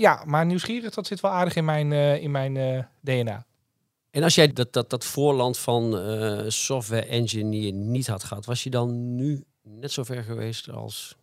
ja, 0.00 0.22
maar 0.26 0.46
nieuwsgierig, 0.46 0.94
dat 0.94 1.06
zit 1.06 1.20
wel 1.20 1.30
aardig 1.30 1.56
in 1.56 1.64
mijn, 1.64 1.92
in 2.20 2.30
mijn 2.30 2.88
DNA. 3.00 3.46
En 4.10 4.22
als 4.22 4.34
jij 4.34 4.52
dat, 4.52 4.72
dat, 4.72 4.90
dat 4.90 5.04
voorland 5.04 5.58
van 5.58 5.94
uh, 5.94 6.44
software 6.48 7.06
engineer 7.06 7.72
niet 7.72 8.06
had 8.06 8.24
gehad, 8.24 8.44
was 8.44 8.62
je 8.62 8.70
dan 8.70 9.14
nu 9.14 9.44
net 9.62 9.92
zo 9.92 10.02
ver 10.04 10.24
geweest 10.24 10.70
als 10.70 11.18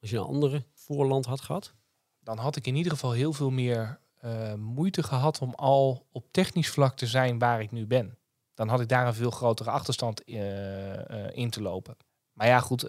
als 0.00 0.10
je 0.10 0.16
een 0.16 0.24
andere 0.24 0.64
voorland 0.74 1.26
had 1.26 1.40
gehad? 1.40 1.72
Dan 2.20 2.38
had 2.38 2.56
ik 2.56 2.66
in 2.66 2.76
ieder 2.76 2.92
geval 2.92 3.12
heel 3.12 3.32
veel 3.32 3.50
meer 3.50 3.98
uh, 4.24 4.54
moeite 4.54 5.02
gehad 5.02 5.38
om 5.38 5.54
al 5.54 6.06
op 6.12 6.26
technisch 6.30 6.68
vlak 6.68 6.96
te 6.96 7.06
zijn 7.06 7.38
waar 7.38 7.60
ik 7.60 7.70
nu 7.70 7.86
ben. 7.86 8.18
Dan 8.54 8.68
had 8.68 8.80
ik 8.80 8.88
daar 8.88 9.06
een 9.06 9.14
veel 9.14 9.30
grotere 9.30 9.70
achterstand 9.70 10.28
uh, 10.28 11.36
in 11.36 11.50
te 11.50 11.62
lopen. 11.62 11.96
Maar 12.32 12.46
ja, 12.46 12.60
goed, 12.60 12.82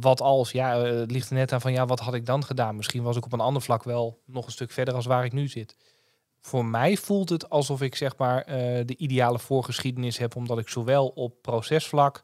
wat 0.00 0.20
als? 0.20 0.50
Ja, 0.50 0.78
het 0.78 1.10
ligt 1.10 1.28
er 1.28 1.34
net 1.34 1.52
aan 1.52 1.60
van 1.60 1.72
ja, 1.72 1.86
wat 1.86 2.00
had 2.00 2.14
ik 2.14 2.26
dan 2.26 2.44
gedaan? 2.44 2.76
Misschien 2.76 3.02
was 3.02 3.16
ik 3.16 3.24
op 3.24 3.32
een 3.32 3.40
ander 3.40 3.62
vlak 3.62 3.82
wel 3.82 4.22
nog 4.26 4.46
een 4.46 4.52
stuk 4.52 4.70
verder 4.70 4.94
als 4.94 5.06
waar 5.06 5.24
ik 5.24 5.32
nu 5.32 5.48
zit 5.48 5.76
voor 6.46 6.64
mij 6.64 6.96
voelt 6.96 7.28
het 7.28 7.50
alsof 7.50 7.82
ik 7.82 7.94
zeg 7.94 8.16
maar 8.16 8.48
uh, 8.48 8.54
de 8.86 8.96
ideale 8.96 9.38
voorgeschiedenis 9.38 10.18
heb, 10.18 10.36
omdat 10.36 10.58
ik 10.58 10.68
zowel 10.68 11.08
op 11.08 11.42
procesvlak, 11.42 12.22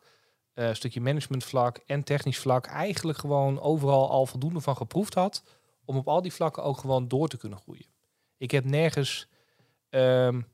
uh, 0.54 0.72
stukje 0.72 1.00
managementvlak 1.00 1.80
en 1.86 2.04
technisch 2.04 2.38
vlak 2.38 2.66
eigenlijk 2.66 3.18
gewoon 3.18 3.60
overal 3.60 4.10
al 4.10 4.26
voldoende 4.26 4.60
van 4.60 4.76
geproefd 4.76 5.14
had, 5.14 5.42
om 5.84 5.96
op 5.96 6.08
al 6.08 6.22
die 6.22 6.32
vlakken 6.32 6.62
ook 6.62 6.78
gewoon 6.78 7.08
door 7.08 7.28
te 7.28 7.36
kunnen 7.36 7.58
groeien. 7.58 7.86
Ik 8.36 8.50
heb 8.50 8.64
nergens, 8.64 9.28
um, 9.90 10.46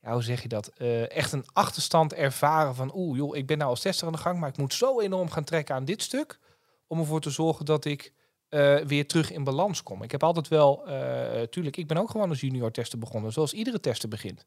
ja, 0.00 0.12
hoe 0.12 0.22
zeg 0.22 0.42
je 0.42 0.48
dat, 0.48 0.70
uh, 0.78 1.10
echt 1.10 1.32
een 1.32 1.46
achterstand 1.52 2.12
ervaren 2.12 2.74
van, 2.74 2.92
oeh 2.94 3.16
joh, 3.16 3.36
ik 3.36 3.46
ben 3.46 3.58
nou 3.58 3.70
als 3.70 3.80
tester 3.80 4.06
aan 4.06 4.12
de 4.12 4.18
gang, 4.18 4.38
maar 4.38 4.48
ik 4.48 4.58
moet 4.58 4.74
zo 4.74 5.00
enorm 5.00 5.30
gaan 5.30 5.44
trekken 5.44 5.74
aan 5.74 5.84
dit 5.84 6.02
stuk, 6.02 6.38
om 6.86 6.98
ervoor 6.98 7.20
te 7.20 7.30
zorgen 7.30 7.64
dat 7.64 7.84
ik 7.84 8.12
uh, 8.54 8.76
weer 8.76 9.06
terug 9.06 9.32
in 9.32 9.44
balans 9.44 9.82
kom. 9.82 10.02
Ik 10.02 10.10
heb 10.10 10.22
altijd 10.22 10.48
wel, 10.48 10.88
uh, 10.88 11.42
tuurlijk, 11.42 11.76
ik 11.76 11.86
ben 11.86 11.96
ook 11.96 12.10
gewoon 12.10 12.28
als 12.28 12.40
junior 12.40 12.70
tester 12.70 12.98
begonnen, 12.98 13.32
zoals 13.32 13.52
iedere 13.52 13.80
tester 13.80 14.08
begint. 14.08 14.46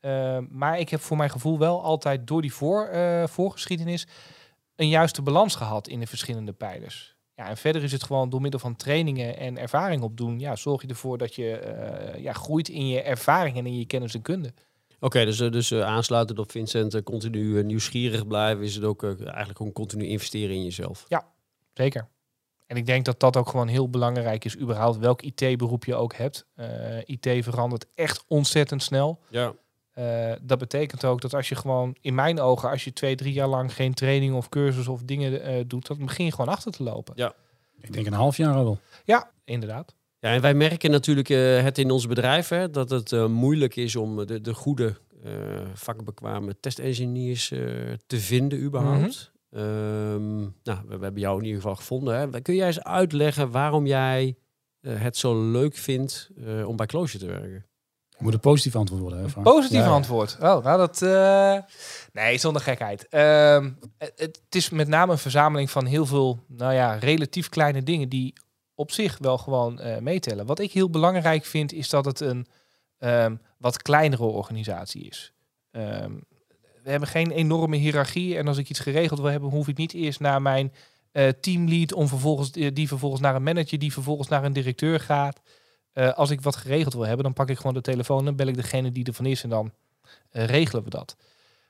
Uh, 0.00 0.38
maar 0.48 0.78
ik 0.78 0.88
heb 0.88 1.00
voor 1.00 1.16
mijn 1.16 1.30
gevoel 1.30 1.58
wel 1.58 1.82
altijd 1.82 2.26
door 2.26 2.42
die 2.42 2.52
voor, 2.52 2.90
voorgeschiedenis 3.28 4.06
een 4.76 4.88
juiste 4.88 5.22
balans 5.22 5.54
gehad 5.54 5.88
in 5.88 6.00
de 6.00 6.06
verschillende 6.06 6.52
pijlers. 6.52 7.16
Ja, 7.34 7.48
en 7.48 7.56
verder 7.56 7.82
is 7.82 7.92
het 7.92 8.02
gewoon 8.02 8.30
door 8.30 8.40
middel 8.40 8.60
van 8.60 8.76
trainingen 8.76 9.36
en 9.36 9.58
ervaring 9.58 10.02
opdoen, 10.02 10.38
ja, 10.38 10.56
zorg 10.56 10.82
je 10.82 10.88
ervoor 10.88 11.18
dat 11.18 11.34
je 11.34 12.14
ja, 12.18 12.32
groeit 12.32 12.68
in 12.68 12.88
je 12.88 13.02
ervaring 13.02 13.56
en 13.56 13.66
in 13.66 13.78
je 13.78 13.86
kennis 13.86 14.14
en 14.14 14.22
kunde. 14.22 14.54
Oké, 15.00 15.24
dus, 15.24 15.36
dus 15.36 15.74
aansluitend 15.74 16.38
op 16.38 16.50
Vincent, 16.50 17.02
continu 17.02 17.62
nieuwsgierig 17.62 18.26
blijven, 18.26 18.64
is 18.64 18.74
het 18.74 18.84
ook 18.84 19.02
eigenlijk 19.02 19.56
gewoon 19.56 19.72
continu 19.72 20.06
investeren 20.06 20.54
in 20.54 20.64
jezelf. 20.64 21.04
Ja, 21.08 21.32
zeker. 21.72 22.08
En 22.66 22.76
ik 22.76 22.86
denk 22.86 23.04
dat 23.04 23.20
dat 23.20 23.36
ook 23.36 23.48
gewoon 23.48 23.68
heel 23.68 23.90
belangrijk 23.90 24.44
is, 24.44 24.58
überhaupt 24.58 24.98
welk 24.98 25.22
IT-beroep 25.22 25.84
je 25.84 25.94
ook 25.94 26.14
hebt. 26.14 26.46
Uh, 26.56 26.98
eh, 26.98 27.02
IT 27.06 27.44
verandert 27.44 27.86
echt 27.94 28.24
ontzettend 28.26 28.82
snel. 28.82 29.20
Ja. 29.28 29.52
Uh, 29.98 30.32
dat 30.42 30.58
betekent 30.58 31.04
ook 31.04 31.20
dat 31.20 31.34
als 31.34 31.48
je 31.48 31.54
gewoon, 31.54 31.96
in 32.00 32.14
mijn 32.14 32.40
ogen, 32.40 32.70
als 32.70 32.84
je 32.84 32.92
twee, 32.92 33.14
drie 33.14 33.32
jaar 33.32 33.48
lang 33.48 33.74
geen 33.74 33.94
training 33.94 34.34
of 34.34 34.48
cursus 34.48 34.88
of 34.88 35.02
dingen 35.02 35.50
uh, 35.50 35.64
doet, 35.66 35.86
dan 35.86 35.98
begin 35.98 36.24
je 36.24 36.30
gewoon 36.30 36.54
achter 36.54 36.72
te 36.72 36.82
lopen. 36.82 37.12
Ja. 37.16 37.34
Ik 37.80 37.92
denk 37.92 38.06
een 38.06 38.12
half 38.12 38.36
jaar 38.36 38.54
al. 38.54 38.78
Ja, 39.04 39.30
inderdaad. 39.44 39.94
Ja, 40.18 40.32
en 40.32 40.40
wij 40.40 40.54
merken 40.54 40.90
natuurlijk 40.90 41.28
het 41.64 41.78
in 41.78 41.90
ons 41.90 42.06
bedrijf, 42.06 42.48
hè, 42.48 42.70
dat 42.70 42.90
het 42.90 43.28
moeilijk 43.28 43.76
is 43.76 43.96
om 43.96 44.26
de, 44.26 44.40
de 44.40 44.54
goede 44.54 44.96
eh, 45.26 45.32
vakbekwame 45.74 46.56
testengineers 46.60 47.50
eh, 47.50 47.60
te 48.06 48.18
vinden 48.18 48.60
überhaupt. 48.60 49.32
Ehm, 49.50 50.38
nou, 50.40 50.50
we, 50.62 50.96
we 50.98 51.02
hebben 51.04 51.20
jou 51.20 51.38
in 51.38 51.44
ieder 51.44 51.60
geval 51.60 51.76
gevonden. 51.76 52.18
Hè. 52.18 52.40
Kun 52.40 52.54
jij 52.54 52.66
eens 52.66 52.82
uitleggen 52.82 53.50
waarom 53.50 53.86
jij 53.86 54.36
eh, 54.80 55.00
het 55.00 55.16
zo 55.16 55.50
leuk 55.50 55.76
vindt 55.76 56.30
eh, 56.46 56.68
om 56.68 56.76
bij 56.76 56.86
Closure 56.86 57.24
te 57.24 57.30
werken? 57.30 57.66
Moet 58.18 58.32
een 58.34 58.40
positief 58.40 58.76
antwoord 58.76 59.00
worden, 59.00 59.18
hè, 59.20 59.28
Frank? 59.28 59.46
Positief 59.46 59.78
Ja, 59.78 59.86
antwoord. 59.88 60.36
Oh, 60.40 60.64
nou 60.64 60.78
dat... 60.78 61.02
eh, 61.02 61.58
Nee, 62.12 62.38
zonder 62.38 62.62
gekheid. 62.62 63.08
Ehm, 63.08 63.70
het, 63.98 64.12
het 64.16 64.40
is 64.54 64.70
met 64.70 64.88
name 64.88 65.12
een 65.12 65.18
verzameling 65.18 65.70
van 65.70 65.84
heel 65.86 66.06
veel, 66.06 66.44
nou 66.48 66.72
ja, 66.72 66.94
relatief 66.94 67.48
kleine 67.48 67.82
dingen 67.82 68.08
die 68.08 68.32
op 68.74 68.90
zich 68.92 69.18
wel 69.18 69.38
gewoon 69.38 69.80
eh, 69.80 69.98
meetellen. 69.98 70.46
Wat 70.46 70.58
ik 70.58 70.72
heel 70.72 70.90
belangrijk 70.90 71.44
vind, 71.44 71.72
is 71.72 71.88
dat 71.88 72.04
het 72.04 72.20
een 72.20 72.46
ehm, 72.98 73.36
wat 73.58 73.82
kleinere 73.82 74.22
organisatie 74.24 75.04
is. 75.04 75.32
Ehm, 75.70 76.12
we 76.86 76.92
hebben 76.92 77.08
geen 77.08 77.30
enorme 77.30 77.76
hiërarchie 77.76 78.36
en 78.36 78.48
als 78.48 78.58
ik 78.58 78.68
iets 78.68 78.80
geregeld 78.80 79.20
wil 79.20 79.30
hebben, 79.30 79.50
hoef 79.50 79.68
ik 79.68 79.76
niet 79.76 79.92
eerst 79.92 80.20
naar 80.20 80.42
mijn 80.42 80.72
eh, 81.12 81.28
teamlead 81.28 81.92
om 81.92 82.08
vervolgens 82.08 82.50
eh, 82.50 82.74
die 82.74 82.88
vervolgens 82.88 83.20
naar 83.20 83.34
een 83.34 83.42
manager, 83.42 83.78
die 83.78 83.92
vervolgens 83.92 84.28
naar 84.28 84.44
een 84.44 84.52
directeur 84.52 85.00
gaat. 85.00 85.40
Eh, 85.92 86.12
als 86.12 86.30
ik 86.30 86.40
wat 86.40 86.56
geregeld 86.56 86.94
wil 86.94 87.06
hebben, 87.06 87.24
dan 87.24 87.32
pak 87.32 87.48
ik 87.48 87.56
gewoon 87.56 87.74
de 87.74 87.80
telefoon, 87.80 88.24
dan 88.24 88.36
bel 88.36 88.46
ik 88.46 88.54
degene 88.54 88.92
die 88.92 89.04
ervan 89.04 89.26
is 89.26 89.42
en 89.42 89.48
dan 89.48 89.72
regelen 90.30 90.84
we 90.84 90.90
dat. 90.90 91.16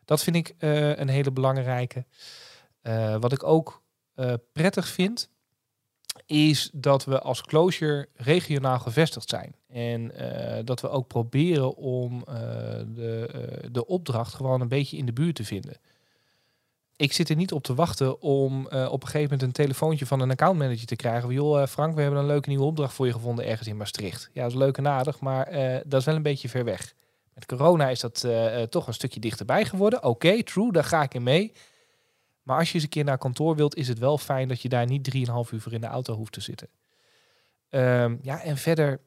Dat 0.04 0.22
vind 0.22 0.36
ik 0.36 0.54
een 0.58 1.08
hele 1.08 1.30
belangrijke. 1.30 2.04
Wat 3.20 3.32
ik 3.32 3.42
ook 3.42 3.82
prettig 4.52 4.88
vind, 4.88 5.28
is 6.26 6.70
dat 6.72 7.04
we 7.04 7.20
als 7.20 7.42
closure 7.42 8.08
regionaal 8.14 8.78
gevestigd 8.78 9.28
zijn. 9.28 9.54
En 9.76 10.16
eh, 10.16 10.64
dat 10.64 10.80
we 10.80 10.88
ook 10.88 11.06
proberen 11.06 11.76
om 11.76 12.24
eh, 12.28 12.34
de, 12.94 13.28
eh, 13.32 13.68
de 13.72 13.86
opdracht 13.86 14.34
gewoon 14.34 14.60
een 14.60 14.68
beetje 14.68 14.96
in 14.96 15.06
de 15.06 15.12
buurt 15.12 15.34
te 15.34 15.44
vinden. 15.44 15.76
Ik 16.96 17.12
zit 17.12 17.28
er 17.28 17.36
niet 17.36 17.52
op 17.52 17.62
te 17.62 17.74
wachten 17.74 18.20
om 18.20 18.66
op 18.66 19.02
een 19.02 19.08
gegeven 19.08 19.22
moment 19.22 19.42
een 19.42 19.52
telefoontje 19.52 20.06
van 20.06 20.20
een 20.20 20.30
accountmanager 20.30 20.86
te 20.86 20.96
krijgen. 20.96 21.22
Van, 21.22 21.32
joh, 21.34 21.66
Frank, 21.66 21.94
we 21.94 22.00
hebben 22.00 22.20
een 22.20 22.26
leuke 22.26 22.48
nieuwe 22.48 22.64
opdracht 22.64 22.94
voor 22.94 23.06
je 23.06 23.12
gevonden 23.12 23.46
ergens 23.46 23.68
in 23.68 23.76
Maastricht. 23.76 24.30
Ja, 24.32 24.42
dat 24.42 24.50
is 24.50 24.58
leuk 24.58 24.76
en 24.78 24.88
aardig, 24.88 25.20
maar 25.20 25.50
dat 25.86 26.00
is 26.00 26.04
wel 26.04 26.14
een 26.14 26.22
beetje 26.22 26.48
ver 26.48 26.64
weg. 26.64 26.94
Met 27.34 27.46
corona 27.46 27.88
is 27.88 28.00
dat 28.00 28.26
toch 28.70 28.86
een 28.86 28.94
stukje 28.94 29.20
dichterbij 29.20 29.64
geworden. 29.64 30.04
Oké, 30.04 30.42
true, 30.42 30.72
daar 30.72 30.84
ga 30.84 31.02
ik 31.02 31.14
in 31.14 31.22
mee. 31.22 31.52
Maar 32.42 32.58
als 32.58 32.68
je 32.68 32.74
eens 32.74 32.82
een 32.82 32.88
keer 32.88 33.04
naar 33.04 33.18
kantoor 33.18 33.56
wilt, 33.56 33.76
is 33.76 33.88
het 33.88 33.98
wel 33.98 34.18
fijn 34.18 34.48
dat 34.48 34.62
je 34.62 34.68
daar 34.68 34.86
niet 34.86 35.14
3,5 35.14 35.52
uur 35.52 35.60
voor 35.60 35.72
in 35.72 35.80
de 35.80 35.86
auto 35.86 36.14
hoeft 36.14 36.32
te 36.32 36.40
zitten. 36.40 36.68
Ehm, 37.68 38.16
ja, 38.22 38.42
en 38.42 38.56
verder 38.56 39.00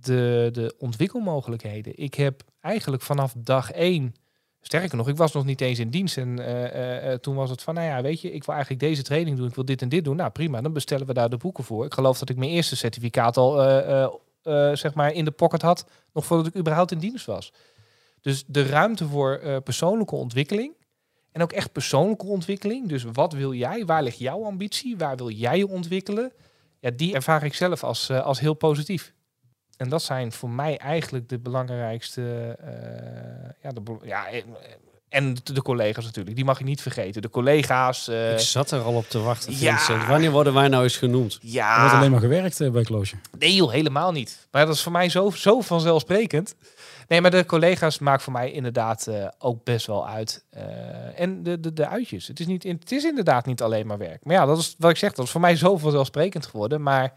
de, 0.00 0.48
de 0.52 0.74
ontwikkelmogelijkheden. 0.78 1.92
Ik 1.96 2.14
heb 2.14 2.42
eigenlijk 2.60 3.02
vanaf 3.02 3.34
dag 3.36 3.70
één, 3.70 4.14
sterker 4.60 4.96
nog, 4.96 5.08
ik 5.08 5.16
was 5.16 5.32
nog 5.32 5.44
niet 5.44 5.60
eens 5.60 5.78
in 5.78 5.90
dienst. 5.90 6.16
En 6.16 6.38
eh, 6.38 6.64
eh, 6.64 7.12
eh, 7.12 7.18
toen 7.18 7.34
was 7.34 7.50
het 7.50 7.62
van, 7.62 7.74
nou 7.74 7.86
ja, 7.86 8.02
weet 8.02 8.20
je, 8.20 8.32
ik 8.32 8.44
wil 8.44 8.54
eigenlijk 8.54 8.84
deze 8.84 9.02
training 9.02 9.36
doen, 9.36 9.48
ik 9.48 9.54
wil 9.54 9.64
dit 9.64 9.82
en 9.82 9.88
dit 9.88 10.04
doen. 10.04 10.16
Nou 10.16 10.30
prima, 10.30 10.60
dan 10.60 10.72
bestellen 10.72 11.06
we 11.06 11.12
daar 11.12 11.30
de 11.30 11.36
boeken 11.36 11.64
voor. 11.64 11.84
Ik 11.84 11.94
geloof 11.94 12.18
dat 12.18 12.28
ik 12.28 12.36
mijn 12.36 12.50
eerste 12.50 12.76
certificaat 12.76 13.36
al, 13.36 13.52
zeg 14.76 14.94
maar, 14.94 15.12
in 15.12 15.24
de 15.24 15.30
pocket 15.30 15.62
had, 15.62 15.86
nog 16.12 16.24
voordat 16.24 16.46
ik 16.46 16.56
überhaupt 16.56 16.92
in 16.92 16.98
dienst 16.98 17.26
was. 17.26 17.52
Dus 18.20 18.44
de 18.46 18.66
ruimte 18.66 19.06
voor 19.06 19.60
persoonlijke 19.64 20.14
ontwikkeling. 20.14 20.72
En 21.32 21.42
ook 21.42 21.52
echt 21.52 21.72
persoonlijke 21.72 22.26
ontwikkeling. 22.26 22.88
Dus 22.88 23.04
wat 23.12 23.32
wil 23.32 23.54
jij? 23.54 23.84
Waar 23.84 24.02
ligt 24.02 24.18
jouw 24.18 24.44
ambitie? 24.44 24.96
Waar 24.96 25.16
wil 25.16 25.30
jij 25.30 25.58
je 25.58 25.68
ontwikkelen? 25.68 26.32
Ja, 26.80 26.90
die 26.90 27.14
ervaar 27.14 27.44
ik 27.44 27.54
zelf 27.54 27.84
als, 27.84 28.10
als 28.10 28.40
heel 28.40 28.54
positief. 28.54 29.12
En 29.82 29.88
dat 29.88 30.02
zijn 30.02 30.32
voor 30.32 30.50
mij 30.50 30.78
eigenlijk 30.78 31.28
de 31.28 31.38
belangrijkste. 31.38 32.56
eh, 32.60 33.50
ja, 33.62 33.70
de, 33.70 33.82
ja, 34.02 34.28
eh, 34.28 34.42
en 35.08 35.34
de, 35.44 35.62
collega's 35.62 36.04
natuurlijk. 36.04 36.36
Die 36.36 36.44
mag 36.44 36.58
je 36.58 36.64
niet 36.64 36.82
vergeten. 36.82 37.22
De 37.22 37.30
collega's. 37.30 38.08
eh, 38.08 38.32
Ik 38.32 38.38
zat 38.38 38.70
er 38.70 38.80
al 38.80 38.94
op 38.94 39.08
te 39.08 39.18
wachten. 39.20 39.52
ja. 39.58 39.76
Vincent. 39.76 40.06
Wanneer 40.06 40.30
worden 40.30 40.54
wij 40.54 40.68
nou 40.68 40.82
eens 40.82 40.96
genoemd? 40.96 41.32
Er 41.32 41.38
wordt 41.40 41.52
ja, 41.54 41.96
alleen 41.96 42.10
maar 42.10 42.20
gewerkt 42.20 42.72
bij 42.72 42.82
Closure. 42.82 43.20
nee 43.38 43.54
joh, 43.54 43.70
helemaal 43.70 44.12
niet. 44.12 44.48
Maar 44.50 44.66
dat 44.66 44.74
is 44.74 44.82
voor 44.82 44.92
mij 44.92 45.08
zo, 45.08 45.30
zo 45.30 45.60
vanzelfsprekend. 45.60 46.54
Nee, 47.08 47.20
maar 47.20 47.30
de 47.30 47.44
collega's 47.46 47.98
maken 47.98 48.22
voor 48.22 48.32
mij 48.32 48.50
inderdaad 48.52 49.06
eh, 49.06 49.26
ook 49.38 49.64
best 49.64 49.86
wel 49.86 50.08
uit. 50.08 50.44
Eh, 50.50 51.20
en 51.20 51.42
de, 51.42 51.60
de, 51.60 51.72
de 51.72 51.86
uitjes. 51.88 52.26
Het 52.26 52.40
is, 52.40 52.46
niet, 52.46 52.64
in- 52.64 52.76
het 52.80 52.92
is 52.92 53.04
inderdaad 53.04 53.46
niet 53.46 53.62
alleen 53.62 53.86
maar 53.86 53.98
werk. 53.98 54.24
Maar 54.24 54.34
ja, 54.34 54.46
dat 54.46 54.58
is 54.58 54.74
wat 54.78 54.90
ik 54.90 54.96
zeg. 54.96 55.12
Dat 55.12 55.24
is 55.24 55.30
voor 55.30 55.40
mij 55.40 55.56
zo 55.56 55.76
vanzelfsprekend 55.76 56.46
geworden. 56.46 56.82
Maar 56.82 57.12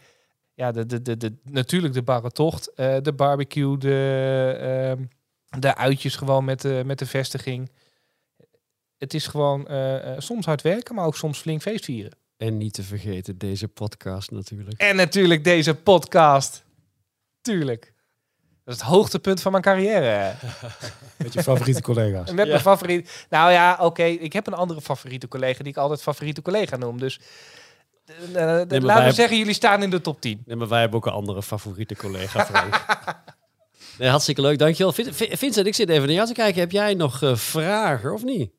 ja, 0.55 0.71
de, 0.71 0.85
de, 0.85 1.01
de, 1.01 1.17
de, 1.17 1.33
natuurlijk 1.43 1.93
de 1.93 2.01
barre 2.01 2.31
tocht, 2.31 2.73
eh, 2.73 2.95
de 3.01 3.13
barbecue, 3.13 3.77
de, 3.77 4.57
ehm, 4.59 5.05
de 5.61 5.75
uitjes 5.75 6.15
gewoon 6.15 6.45
met 6.45 6.61
de, 6.61 6.81
met 6.85 6.99
de 6.99 7.05
vestiging. 7.05 7.71
Het 8.97 9.13
is 9.13 9.27
gewoon 9.27 9.67
eh, 9.67 10.11
eh, 10.11 10.19
soms 10.19 10.45
hard 10.45 10.61
werken, 10.61 10.95
maar 10.95 11.05
ook 11.05 11.15
soms 11.15 11.39
flink 11.39 11.61
feest 11.61 11.85
vieren. 11.85 12.17
En 12.37 12.57
niet 12.57 12.73
te 12.73 12.83
vergeten 12.83 13.37
deze 13.37 13.67
podcast 13.67 14.31
natuurlijk. 14.31 14.81
En 14.81 14.95
natuurlijk 14.95 15.43
deze 15.43 15.75
podcast. 15.75 16.63
Tuurlijk. 17.41 17.93
Dat 18.63 18.75
is 18.75 18.81
het 18.81 18.89
hoogtepunt 18.89 19.41
van 19.41 19.51
mijn 19.51 19.63
carrière. 19.63 20.33
Met 21.17 21.33
je 21.33 21.43
favoriete 21.43 21.81
collega's. 21.81 22.31
Met 22.31 22.47
mijn 22.47 22.59
favoriet. 22.59 23.25
Nou 23.29 23.51
ja, 23.51 23.77
oké. 23.81 24.03
ik 24.03 24.33
heb 24.33 24.47
een 24.47 24.53
andere 24.53 24.81
favoriete 24.81 25.27
collega 25.27 25.63
die 25.63 25.71
ik 25.71 25.77
altijd 25.77 26.01
favoriete 26.01 26.41
collega 26.41 26.77
noem. 26.77 26.99
Dus 26.99 27.19
laten 28.33 29.05
we 29.05 29.11
zeggen, 29.13 29.37
jullie 29.37 29.53
staan 29.53 29.83
in 29.83 29.89
de 29.89 30.01
top 30.01 30.21
10. 30.21 30.41
Nee, 30.45 30.55
maar 30.55 30.67
wij 30.67 30.79
hebben 30.79 30.97
ook 30.99 31.05
een 31.05 31.11
andere 31.11 31.43
favoriete 31.43 31.95
collega, 31.95 32.45
Frank. 32.45 32.85
nee, 33.99 34.09
hartstikke 34.09 34.41
leuk, 34.41 34.57
dankjewel. 34.57 34.91
Vin- 34.91 35.13
Vin- 35.13 35.37
Vincent, 35.37 35.67
ik 35.67 35.75
zit 35.75 35.89
even 35.89 36.05
naar 36.05 36.15
jou 36.15 36.27
te 36.27 36.33
kijken. 36.33 36.59
Heb 36.59 36.71
jij 36.71 36.93
nog 36.93 37.21
eh, 37.21 37.35
vragen 37.35 38.13
of 38.13 38.23
niet? 38.23 38.51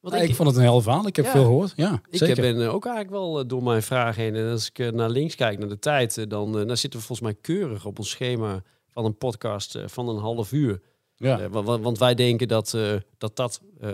Want 0.00 0.14
ik, 0.14 0.34
vond 0.34 0.48
het 0.48 0.56
een 0.56 0.62
heel 0.64 0.80
verhaal. 0.80 1.06
Ik 1.06 1.16
heb 1.16 1.24
Ja. 1.24 1.30
veel 1.30 1.42
gehoord. 1.44 1.72
Ja, 1.76 2.00
Ik 2.10 2.18
zeker. 2.18 2.42
ben 2.42 2.62
eh, 2.62 2.74
ook 2.74 2.84
eigenlijk 2.86 3.14
wel 3.16 3.38
eh, 3.38 3.44
door 3.48 3.62
mijn 3.62 3.82
vragen 3.82 4.22
heen. 4.22 4.34
En 4.34 4.50
als 4.50 4.68
ik 4.68 4.78
eh, 4.78 4.88
naar 4.90 5.10
links 5.10 5.34
kijk, 5.34 5.58
naar 5.58 5.68
de 5.68 5.78
tijd, 5.78 6.18
eh, 6.18 6.24
dan, 6.28 6.58
eh, 6.58 6.66
dan 6.66 6.76
zitten 6.76 7.00
we 7.00 7.06
volgens 7.06 7.28
mij 7.28 7.36
keurig 7.40 7.84
op 7.86 7.98
ons 7.98 8.10
schema 8.10 8.62
van 8.90 9.04
een 9.04 9.16
podcast 9.16 9.74
eh, 9.74 9.82
van 9.86 10.08
een 10.08 10.18
half 10.18 10.52
uur. 10.52 10.80
ja. 11.16 11.40
Eh, 11.40 11.46
wa- 11.50 11.62
wa- 11.62 11.78
want 11.78 11.98
wij 11.98 12.14
denken 12.14 12.48
dat 12.48 12.74
eh, 12.74 12.92
dat, 13.18 13.36
dat 13.36 13.60
eh, 13.80 13.88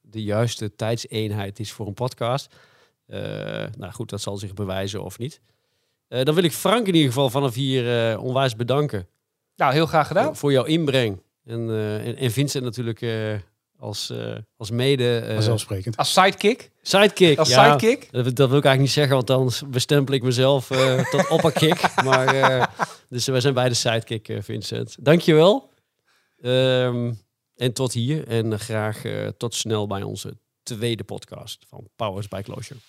de 0.00 0.22
juiste 0.22 0.74
tijdseenheid 0.76 1.58
is 1.58 1.72
voor 1.72 1.86
een 1.86 1.94
podcast. 1.94 2.54
Eh, 3.14 3.66
nou 3.78 3.92
goed, 3.92 4.10
dat 4.10 4.20
zal 4.20 4.36
zich 4.36 4.54
bewijzen 4.54 5.02
of 5.04 5.18
niet. 5.18 5.40
Eh, 6.08 6.22
dan 6.22 6.34
wil 6.34 6.44
ik 6.44 6.52
Frank 6.52 6.86
in 6.86 6.94
ieder 6.94 7.08
geval 7.08 7.30
vanaf 7.30 7.54
hier 7.54 8.10
eh, 8.10 8.22
onwijs 8.24 8.56
bedanken 8.56 9.06
Nou, 9.56 9.72
heel 9.72 9.86
graag 9.86 10.06
gedaan. 10.06 10.24
voor, 10.24 10.36
voor 10.36 10.52
jouw 10.52 10.64
inbreng. 10.64 11.22
En, 11.44 11.70
eh, 11.70 12.06
en, 12.06 12.16
en 12.16 12.30
Vincent 12.30 12.64
natuurlijk 12.64 13.00
eh, 13.02 13.34
als, 13.78 14.10
eh, 14.10 14.34
als 14.56 14.70
mede 14.70 15.18
eh, 15.18 15.34
Vanzelfsprekend. 15.34 15.96
Als 15.96 16.12
sidekick. 16.12 16.70
sidekick. 16.82 17.38
Als 17.38 17.48
ja. 17.48 17.78
sidekick. 17.78 18.12
Dat, 18.12 18.24
dat 18.24 18.48
wil 18.48 18.58
ik 18.58 18.64
eigenlijk 18.64 18.80
niet 18.80 18.90
zeggen, 18.90 19.14
want 19.14 19.26
dan 19.26 19.70
bestempel 19.70 20.14
ik 20.14 20.22
mezelf 20.22 20.70
eh 20.70 21.04
tot 21.12 21.28
opperkick. 21.28 21.94
maar, 22.04 22.26
eh, 22.26 22.66
dus 23.08 23.26
wij 23.26 23.40
zijn 23.40 23.54
beide 23.54 23.74
sidekick, 23.74 24.28
eh, 24.28 24.42
Vincent. 24.42 24.96
Dankjewel. 25.00 25.70
Ehm 26.42 27.12
en 27.56 27.72
tot 27.72 27.92
hier. 27.92 28.26
En 28.28 28.58
graag 28.58 29.02
tot 29.36 29.54
snel 29.54 29.86
bij 29.86 30.02
onze 30.02 30.36
tweede 30.62 31.04
podcast 31.04 31.64
van 31.68 31.88
Powers 31.96 32.28
by 32.28 32.42
Closure. 32.42 32.80